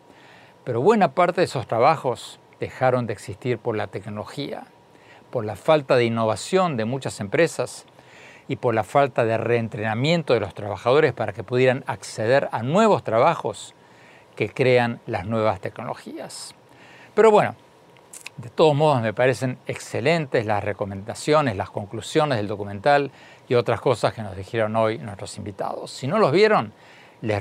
Pero 0.65 0.81
buena 0.81 1.13
parte 1.13 1.43
de 1.43 1.45
esos 1.45 1.67
trabajos 1.67 2.41
dejaron 2.59 3.07
de 3.07 3.13
existir 3.13 3.59
por 3.59 3.77
la 3.77 3.89
tecnología, 3.89 4.65
por 5.31 5.45
la 5.45 5.57
falta 5.57 5.97
de 5.97 6.05
innovación 6.05 6.77
de 6.77 6.85
muchas 6.85 7.21
empresas 7.21 7.87
y 8.49 8.57
por 8.57 8.75
la 8.75 8.85
falta 8.85 9.25
de 9.25 9.39
reentrenamiento 9.39 10.35
de 10.35 10.41
los 10.41 10.55
trabajadores 10.55 11.13
para 11.13 11.33
que 11.33 11.45
pudieran 11.45 11.85
acceder 11.87 12.49
a 12.53 12.63
nuevos 12.63 13.05
trabajos 13.05 13.75
que 14.35 14.49
crean 14.49 15.01
las 15.07 15.27
nuevas 15.27 15.61
tecnologías. 15.61 16.55
Pero 17.15 17.31
bueno, 17.31 17.55
de 18.37 18.49
todos 18.49 18.75
modos 18.75 19.03
me 19.03 19.13
parecen 19.13 19.59
excelentes 19.67 20.47
las 20.47 20.65
recomendaciones, 20.65 21.57
las 21.57 21.71
conclusiones 21.71 22.39
del 22.39 22.49
documental 22.49 23.11
y 23.49 23.55
otras 23.55 23.81
cosas 23.81 24.15
que 24.15 24.23
nos 24.23 24.37
dijeron 24.37 24.75
hoy 24.77 24.99
nuestros 24.99 25.37
invitados. 25.37 25.91
Si 25.91 26.07
no 26.07 26.19
los 26.19 26.33
vieron, 26.33 26.73
les, 27.21 27.41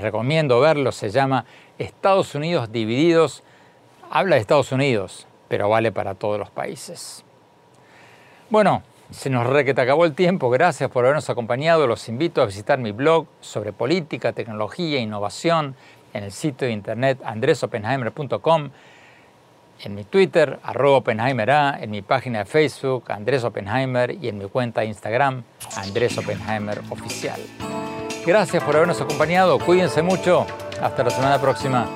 recomiendo 0.00 0.60
verlo, 0.60 0.92
se 0.92 1.10
llama 1.10 1.44
Estados 1.78 2.34
Unidos 2.34 2.70
divididos, 2.70 3.42
habla 4.10 4.36
de 4.36 4.42
Estados 4.42 4.70
Unidos, 4.70 5.26
pero 5.52 5.68
vale 5.68 5.92
para 5.92 6.14
todos 6.14 6.38
los 6.38 6.48
países. 6.48 7.22
Bueno, 8.48 8.82
se 9.10 9.28
nos 9.28 9.46
re 9.46 9.66
que 9.66 9.74
te 9.74 9.82
acabó 9.82 10.06
el 10.06 10.14
tiempo, 10.14 10.48
gracias 10.48 10.90
por 10.90 11.04
habernos 11.04 11.28
acompañado, 11.28 11.86
los 11.86 12.08
invito 12.08 12.40
a 12.40 12.46
visitar 12.46 12.78
mi 12.78 12.90
blog 12.90 13.26
sobre 13.42 13.74
política, 13.74 14.32
tecnología 14.32 14.96
e 14.96 15.02
innovación 15.02 15.76
en 16.14 16.24
el 16.24 16.32
sitio 16.32 16.68
de 16.68 16.72
internet 16.72 17.18
andresopenheimer.com, 17.22 18.70
en 19.80 19.94
mi 19.94 20.04
Twitter, 20.04 20.58
arroba 20.62 20.96
Oppenheimer 20.96 21.50
en 21.82 21.90
mi 21.90 22.00
página 22.00 22.38
de 22.38 22.44
Facebook, 22.46 23.12
Andrés 23.12 23.44
Oppenheimer, 23.44 24.16
y 24.24 24.28
en 24.28 24.38
mi 24.38 24.46
cuenta 24.46 24.80
de 24.80 24.86
Instagram, 24.86 25.42
Andrés 25.76 26.16
Oppenheimer 26.16 26.80
Oficial. 26.88 27.42
Gracias 28.24 28.64
por 28.64 28.74
habernos 28.74 29.02
acompañado. 29.02 29.58
Cuídense 29.58 30.00
mucho. 30.00 30.46
Hasta 30.80 31.04
la 31.04 31.10
semana 31.10 31.38
próxima. 31.38 31.86